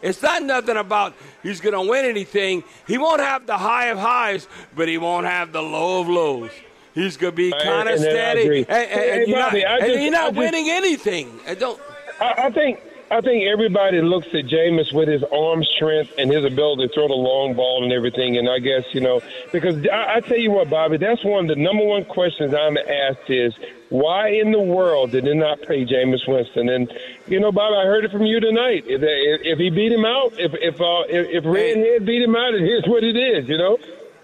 It's 0.00 0.22
not 0.22 0.42
nothing 0.42 0.76
about 0.76 1.14
he's 1.42 1.60
going 1.60 1.72
to 1.74 1.80
win 1.90 2.04
anything. 2.04 2.62
He 2.86 2.98
won't 2.98 3.20
have 3.20 3.46
the 3.46 3.56
high 3.58 3.86
of 3.86 3.98
highs, 3.98 4.46
but 4.76 4.86
he 4.86 4.98
won't 4.98 5.26
have 5.26 5.52
the 5.52 5.62
low 5.62 6.00
of 6.02 6.08
lows. 6.08 6.50
He's 6.94 7.16
going 7.16 7.32
to 7.32 7.36
be 7.36 7.50
kind 7.50 7.88
of 7.88 7.98
steady, 7.98 8.58
and, 8.60 8.68
and, 8.68 8.68
and, 8.70 9.00
Hey, 9.00 9.24
you're 9.26 9.38
Bobby, 9.40 9.62
not, 9.64 9.70
I 9.82 9.86
and 9.86 10.02
you're 10.02 10.12
not 10.12 10.22
I 10.24 10.28
just- 10.28 10.38
winning 10.38 10.70
anything. 10.70 11.40
And 11.46 11.58
don't. 11.58 11.80
I, 12.20 12.34
I 12.46 12.50
think 12.50 12.80
I 13.14 13.20
think 13.20 13.44
everybody 13.44 14.02
looks 14.02 14.26
at 14.28 14.46
Jameis 14.46 14.92
with 14.92 15.06
his 15.06 15.22
arm 15.22 15.62
strength 15.62 16.12
and 16.18 16.32
his 16.32 16.44
ability 16.44 16.88
to 16.88 16.94
throw 16.94 17.06
the 17.06 17.14
long 17.14 17.54
ball 17.54 17.84
and 17.84 17.92
everything. 17.92 18.38
And 18.38 18.48
I 18.48 18.58
guess 18.58 18.82
you 18.92 19.00
know 19.00 19.20
because 19.52 19.86
I, 19.86 20.16
I 20.16 20.20
tell 20.20 20.36
you 20.36 20.50
what, 20.50 20.68
Bobby, 20.68 20.96
that's 20.96 21.24
one 21.24 21.48
of 21.48 21.56
the 21.56 21.62
number 21.62 21.84
one 21.84 22.04
questions 22.06 22.52
I'm 22.52 22.76
asked 22.76 23.30
is 23.30 23.54
why 23.90 24.30
in 24.30 24.50
the 24.50 24.60
world 24.60 25.12
did 25.12 25.26
they 25.26 25.34
not 25.34 25.62
pay 25.62 25.86
Jameis 25.86 26.26
Winston? 26.26 26.68
And 26.68 26.92
you 27.28 27.38
know, 27.38 27.52
Bobby, 27.52 27.76
I 27.76 27.84
heard 27.84 28.04
it 28.04 28.10
from 28.10 28.26
you 28.26 28.40
tonight. 28.40 28.82
If, 28.88 29.00
if, 29.02 29.40
if 29.44 29.58
he 29.60 29.70
beat 29.70 29.92
him 29.92 30.04
out, 30.04 30.32
if 30.36 30.52
if 30.54 30.80
uh, 30.80 31.04
if, 31.08 31.28
if 31.30 31.44
Redhead 31.44 32.04
beat 32.04 32.22
him 32.22 32.34
out, 32.34 32.54
here's 32.54 32.86
what 32.86 33.04
it 33.04 33.16
is. 33.16 33.48
You 33.48 33.58
know. 33.58 33.78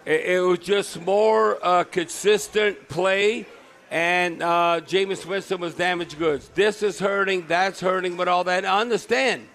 It, 0.05 0.25
it 0.25 0.41
was 0.41 0.59
just 0.59 1.01
more 1.03 1.65
uh, 1.65 1.85
consistent 1.85 2.89
play, 2.89 3.47
and 3.91 4.43
uh, 4.43 4.81
Jameis 4.87 5.27
Winston 5.27 5.61
was 5.61 5.75
damaged 5.75 6.19
goods. 6.19 6.49
This 6.55 6.83
is 6.83 6.99
hurting, 7.01 7.47
that's 7.49 7.81
hurting, 7.81 8.17
but 8.17 8.29
all 8.29 8.45
that. 8.45 8.65
I 8.65 8.81
understand. 8.81 9.49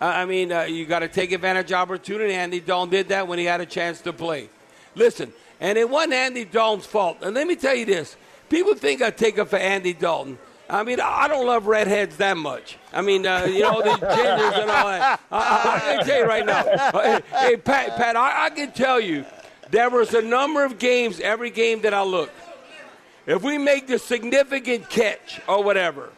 I 0.00 0.26
mean, 0.26 0.52
uh, 0.52 0.62
you 0.62 0.86
got 0.86 1.00
to 1.00 1.08
take 1.08 1.32
advantage 1.32 1.72
of 1.72 1.78
opportunity. 1.78 2.32
Andy 2.32 2.60
Dalton 2.60 2.90
did 2.90 3.08
that 3.08 3.26
when 3.26 3.38
he 3.38 3.46
had 3.46 3.60
a 3.60 3.66
chance 3.66 4.00
to 4.02 4.12
play. 4.12 4.48
Listen, 4.94 5.32
and 5.60 5.76
it 5.76 5.88
wasn't 5.88 6.12
Andy 6.12 6.44
Dalton's 6.44 6.86
fault. 6.86 7.18
And 7.22 7.34
let 7.34 7.46
me 7.46 7.56
tell 7.56 7.74
you 7.74 7.84
this: 7.84 8.16
people 8.48 8.74
think 8.74 9.02
I 9.02 9.10
take 9.10 9.38
it 9.38 9.46
for 9.46 9.56
Andy 9.56 9.94
Dalton. 9.94 10.38
I 10.70 10.84
mean, 10.84 11.00
I 11.00 11.28
don't 11.28 11.46
love 11.46 11.66
redheads 11.66 12.18
that 12.18 12.36
much. 12.36 12.76
I 12.92 13.00
mean, 13.00 13.26
uh, 13.26 13.44
you 13.44 13.62
know, 13.62 13.80
the 13.80 13.88
gingers 14.06 14.60
and 14.60 14.70
all 14.70 14.86
that. 14.86 15.20
I, 15.32 15.38
I, 15.38 15.74
I 15.74 15.96
can 15.96 16.06
tell 16.06 16.18
you 16.18 16.26
right 16.26 16.46
now. 16.46 16.60
Uh, 16.60 17.02
hey, 17.02 17.22
hey, 17.32 17.56
Pat, 17.56 17.96
Pat, 17.96 18.16
I, 18.16 18.46
I 18.46 18.50
can 18.50 18.72
tell 18.72 19.00
you 19.00 19.24
there 19.70 19.88
was 19.88 20.12
a 20.12 20.22
number 20.22 20.64
of 20.64 20.78
games, 20.78 21.20
every 21.20 21.50
game 21.50 21.80
that 21.82 21.94
I 21.94 22.02
look. 22.02 22.30
If 23.28 23.42
we 23.42 23.58
make 23.58 23.86
the 23.86 23.98
significant 23.98 24.88
catch 24.90 25.40
or 25.46 25.62
whatever, 25.62 26.10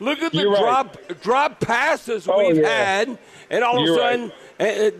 look 0.00 0.20
at 0.20 0.32
the 0.32 0.38
You're 0.38 0.50
right. 0.52 0.60
drop 0.60 0.96
drop 1.22 1.60
passes 1.60 2.28
Oh, 2.28 2.38
we've 2.46 2.58
yeah. 2.58 2.68
had, 2.68 3.18
and 3.50 3.64
all 3.64 3.82
You're 3.86 3.94
of 3.94 3.98
a 3.98 4.00
sudden, 4.02 4.32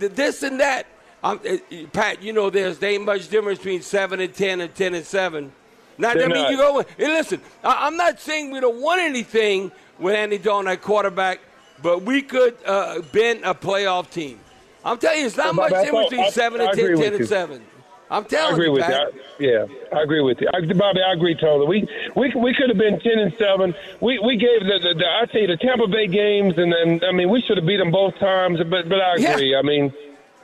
uh, 0.00 0.06
uh, 0.06 0.08
this 0.14 0.42
and 0.42 0.60
that. 0.60 0.86
Um, 1.24 1.40
uh, 1.48 1.56
Pat, 1.92 2.22
you 2.22 2.32
know 2.32 2.50
there's 2.50 2.78
there 2.78 2.92
ain't 2.92 3.04
much 3.04 3.28
difference 3.28 3.58
between 3.58 3.82
seven 3.82 4.20
and 4.20 4.32
ten 4.32 4.60
and 4.60 4.72
ten 4.74 4.94
and 4.94 5.04
seven. 5.04 5.50
Now, 5.98 6.14
They're 6.14 6.24
I 6.24 6.28
mean, 6.28 6.42
not. 6.42 6.50
you 6.52 6.56
go. 6.58 6.84
Hey, 6.96 7.08
listen, 7.08 7.40
I, 7.64 7.86
I'm 7.86 7.96
not 7.96 8.20
saying 8.20 8.52
we 8.52 8.60
don't 8.60 8.80
want 8.80 9.00
anything 9.00 9.72
with 9.98 10.14
Andy 10.14 10.38
Dalton 10.38 10.68
at 10.70 10.82
quarterback, 10.82 11.40
but 11.82 12.02
we 12.02 12.22
could 12.22 12.54
uh, 12.64 13.00
been 13.12 13.42
a 13.42 13.54
playoff 13.54 14.08
team. 14.10 14.38
I'm 14.84 14.98
telling 14.98 15.20
you, 15.20 15.26
it's 15.26 15.36
not 15.36 15.56
Well, 15.56 15.68
much 15.68 15.84
difference 15.84 16.10
between 16.10 16.26
I- 16.26 16.30
seven 16.30 16.60
I 16.60 16.64
and 16.66 16.74
ten, 16.78 16.96
10 16.96 17.04
and 17.12 17.18
you. 17.18 17.26
seven. 17.26 17.62
I'm 18.10 18.24
I 18.24 18.26
telling 18.28 18.54
agree 18.54 18.66
you, 18.66 18.72
with 18.72 18.82
Pat. 18.82 19.12
you. 19.14 19.20
I- 19.20 19.22
Yeah, 19.38 19.98
I 19.98 20.02
agree 20.02 20.20
with 20.22 20.40
you. 20.40 20.48
I, 20.54 20.60
Bobby, 20.72 21.00
I 21.02 21.12
agree 21.12 21.34
totally. 21.34 21.66
We 21.66 21.88
we 22.14 22.32
we 22.40 22.54
could 22.54 22.68
have 22.68 22.78
been 22.78 22.98
ten 23.00 23.18
and 23.18 23.34
seven. 23.36 23.74
We 24.00 24.18
we 24.20 24.36
gave 24.36 24.60
the, 24.60 24.78
the, 24.82 24.94
the 24.94 25.06
I 25.06 25.26
tell 25.26 25.40
you 25.42 25.48
the 25.48 25.56
Tampa 25.56 25.86
Bay 25.88 26.06
games, 26.06 26.54
and 26.56 26.72
then 26.72 27.00
I 27.08 27.12
mean 27.12 27.28
we 27.30 27.42
should 27.42 27.56
have 27.56 27.66
beat 27.66 27.78
them 27.78 27.90
both 27.90 28.16
times. 28.18 28.58
But 28.70 28.88
but 28.88 29.00
I 29.00 29.16
Yeah. 29.16 29.32
agree. 29.32 29.54
I 29.56 29.62
mean, 29.62 29.92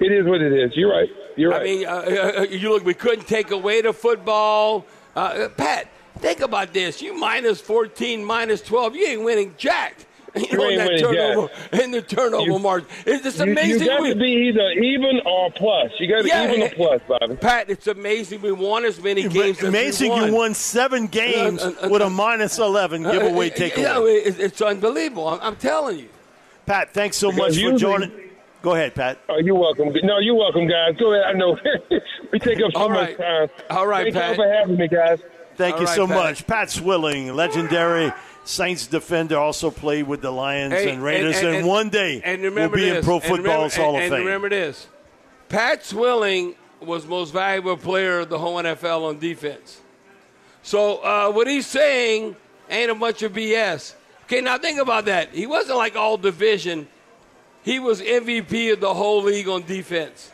it 0.01 0.13
is 0.13 0.27
what 0.27 0.43
it 0.43 0.53
is. 0.53 0.77
You're 0.77 0.91
right. 0.93 1.09
You're 1.37 1.51
right. 1.53 1.61
I 1.63 1.65
mean, 1.65 1.87
uh, 1.87 2.33
uh, 2.41 2.43
you 2.51 2.69
look. 2.71 2.85
We 2.85 2.95
couldn't 2.95 3.27
take 3.29 3.51
away 3.53 3.81
the 3.81 3.93
football. 3.93 4.85
Uh, 5.17 5.49
Pat, 5.57 5.89
think 6.19 6.41
about 6.41 6.73
this. 6.75 7.01
You 7.01 7.15
minus 7.15 7.61
fourteen, 7.61 8.25
minus 8.25 8.61
twelve. 8.61 8.95
You 8.97 9.07
ain't 9.07 9.23
winning 9.25 9.55
jack. 9.57 9.95
You 10.51 10.57
know 10.57 10.65
ain't 10.67 10.79
that 10.79 10.99
turnover 11.01 11.51
in 11.83 11.91
the 11.91 12.01
turnover 12.03 12.45
You- 12.53 12.59
margin. 12.59 12.89
It's 13.05 13.23
just 13.23 13.41
amazing. 13.41 13.83
you 13.83 13.87
got 13.87 14.01
we- 14.03 14.15
to 14.15 14.19
be 14.19 14.49
either 14.49 14.71
even 14.71 15.21
or 15.27 15.51
plus. 15.53 15.91
You 15.99 16.09
got 16.09 16.23
to 16.23 16.29
Yeah, 16.29 16.47
be 16.47 16.53
even 16.55 16.63
or 16.63 16.71
plus, 16.71 17.03
Bobby. 17.07 17.37
Pat, 17.37 17.69
it's 17.69 17.87
amazing 17.87 18.41
we 18.41 18.53
won 18.53 18.85
as 18.87 19.03
many 19.03 19.29
games. 19.29 19.59
as 19.59 19.63
we 19.63 19.69
Amazing 19.69 20.11
won. 20.11 20.27
you 20.29 20.35
won 20.35 20.55
seven 20.55 21.07
games 21.07 21.63
Uh, 21.63 21.75
uh, 21.83 21.87
uh, 21.87 21.89
with 21.91 22.01
uh, 22.03 22.07
a 22.07 22.11
minus 22.11 22.59
11 22.59 23.03
giveaway 23.03 23.51
Uh, 23.51 23.55
takeaway. 23.55 23.79
Yeah, 23.79 24.01
it- 24.31 24.41
it's 24.41 24.63
unbelievable. 24.63 25.29
I'm, 25.29 25.41
I'm 25.43 25.57
telling 25.57 25.99
you. 25.99 26.09
Pat, 26.65 26.95
thanks 26.95 27.17
so 27.19 27.31
Because 27.31 27.49
much 27.49 27.55
for 27.55 27.61
usually- 27.61 27.79
joining. 27.79 28.13
Go 28.63 28.75
ahead, 28.75 28.95
Pat. 28.95 29.19
Oh, 29.29 29.39
you're 29.39 29.57
welcome. 29.57 29.93
No, 30.05 30.19
you're 30.21 30.37
welcome, 30.37 30.69
guys. 30.69 30.95
Go 30.97 31.13
ahead. 31.13 31.27
I 31.27 31.33
know 31.37 31.59
we 32.33 32.39
take 32.39 32.59
up 32.63 32.71
so 32.73 32.81
All 32.81 32.89
much 32.89 33.19
right. 33.19 33.19
time. 33.19 33.49
All 33.71 33.87
right, 33.89 34.05
Thank 34.05 34.15
Pat. 34.15 34.31
you 34.31 34.37
for 34.37 34.49
having 34.53 34.77
me, 34.77 34.87
guys. 34.89 35.19
Thank 35.57 35.75
All 35.75 35.81
you 35.81 35.87
right, 35.87 35.97
so 35.97 36.07
Pat. 36.07 36.17
much. 36.17 36.47
Pat 36.47 36.71
Swilling, 36.71 37.35
legendary 37.35 38.13
Saints 38.45 38.87
defender, 38.87 39.39
also 39.39 39.71
played 39.71 40.07
with 40.07 40.21
the 40.21 40.31
Lions 40.31 40.75
Hey, 40.75 40.91
and 40.91 41.03
Raiders, 41.03 41.41
and, 41.43 41.67
one 41.67 41.91
day 41.91 42.21
and 42.25 42.43
will 42.43 42.49
remember 42.51 42.77
be 42.77 42.89
in 42.89 42.95
this, 42.95 43.05
Pro 43.05 43.17
and 43.17 43.25
remember- 43.25 43.49
Football's 43.49 43.77
Hall 43.77 43.89
and, 43.91 43.97
of 43.97 44.03
and 44.03 44.11
Fame. 44.13 44.25
remember 44.25 44.49
this: 44.49 44.89
Pat 45.49 45.85
Swilling 45.85 46.57
was 46.81 47.07
most 47.07 47.33
valuable 47.33 47.77
player 47.77 48.21
of 48.21 48.29
the 48.29 48.39
whole 48.39 48.57
NFL 48.57 49.05
on 49.09 49.19
defense. 49.19 49.81
So 50.63 50.99
uh, 50.99 51.31
what 51.31 51.47
he's 51.47 51.67
saying 51.67 52.37
ain't 52.69 52.91
a 52.91 52.95
bunch 52.95 53.23
of 53.23 53.33
BS. 53.33 53.95
Okay, 54.25 54.41
now 54.41 54.59
think 54.59 54.81
about 54.81 55.05
that. 55.07 55.31
He 55.35 55.47
wasn't 55.47 55.79
like 55.79 55.95
all 55.97 56.17
division. 56.17 56.89
He 57.65 57.79
was 57.79 58.01
MVP 58.01 58.73
of 58.73 58.81
the 58.81 58.93
whole 58.95 59.23
league 59.23 59.49
on 59.49 59.63
defense. 59.63 60.31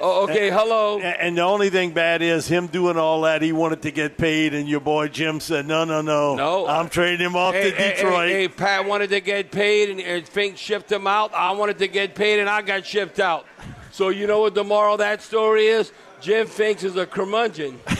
Oh, 0.00 0.24
okay, 0.24 0.50
hello. 0.50 0.98
And 1.00 1.36
the 1.36 1.42
only 1.42 1.70
thing 1.70 1.92
bad 1.92 2.22
is 2.22 2.46
him 2.48 2.66
doing 2.66 2.96
all 2.96 3.22
that. 3.22 3.42
He 3.42 3.52
wanted 3.52 3.82
to 3.82 3.90
get 3.90 4.18
paid, 4.18 4.54
and 4.54 4.68
your 4.68 4.80
boy 4.80 5.08
Jim 5.08 5.40
said, 5.40 5.66
"No, 5.66 5.84
no, 5.84 6.00
no, 6.02 6.34
No. 6.34 6.66
I'm 6.66 6.88
trading 6.88 7.24
him 7.26 7.36
off 7.36 7.54
Hey, 7.54 7.70
to 7.70 7.76
hey, 7.76 7.94
Detroit." 7.94 8.28
Hey, 8.28 8.40
hey, 8.42 8.48
Pat 8.48 8.86
wanted 8.86 9.10
to 9.10 9.20
get 9.20 9.50
paid, 9.50 9.90
and, 9.90 10.00
and 10.00 10.28
Finks 10.28 10.60
shipped 10.60 10.90
him 10.90 11.06
out. 11.06 11.34
I 11.34 11.52
wanted 11.52 11.78
to 11.78 11.88
get 11.88 12.14
paid, 12.14 12.40
and 12.40 12.48
I 12.48 12.62
got 12.62 12.84
shipped 12.86 13.20
out. 13.20 13.46
So 13.90 14.10
you 14.10 14.26
know 14.26 14.40
what 14.40 14.54
the 14.54 14.64
moral 14.64 14.94
of 14.94 14.98
that 14.98 15.22
story 15.22 15.66
is? 15.66 15.92
Jim 16.20 16.46
Finks 16.46 16.84
is 16.84 16.96
a 16.96 17.06
curmudgeon. 17.06 17.80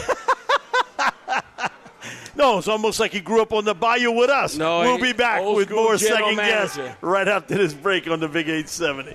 No, 2.36 2.58
it's 2.58 2.68
almost 2.68 3.00
like 3.00 3.12
he 3.12 3.20
grew 3.20 3.40
up 3.40 3.54
on 3.54 3.64
the 3.64 3.74
bayou 3.74 4.10
with 4.12 4.28
us. 4.28 4.56
No, 4.56 4.80
we'll 4.80 4.98
be 5.00 5.14
back 5.14 5.42
with 5.42 5.70
more 5.70 5.96
second 5.96 6.36
guess 6.36 6.78
right 7.00 7.26
after 7.26 7.56
this 7.56 7.72
break 7.72 8.06
on 8.08 8.20
the 8.20 8.28
Big 8.28 8.46
870. 8.46 9.14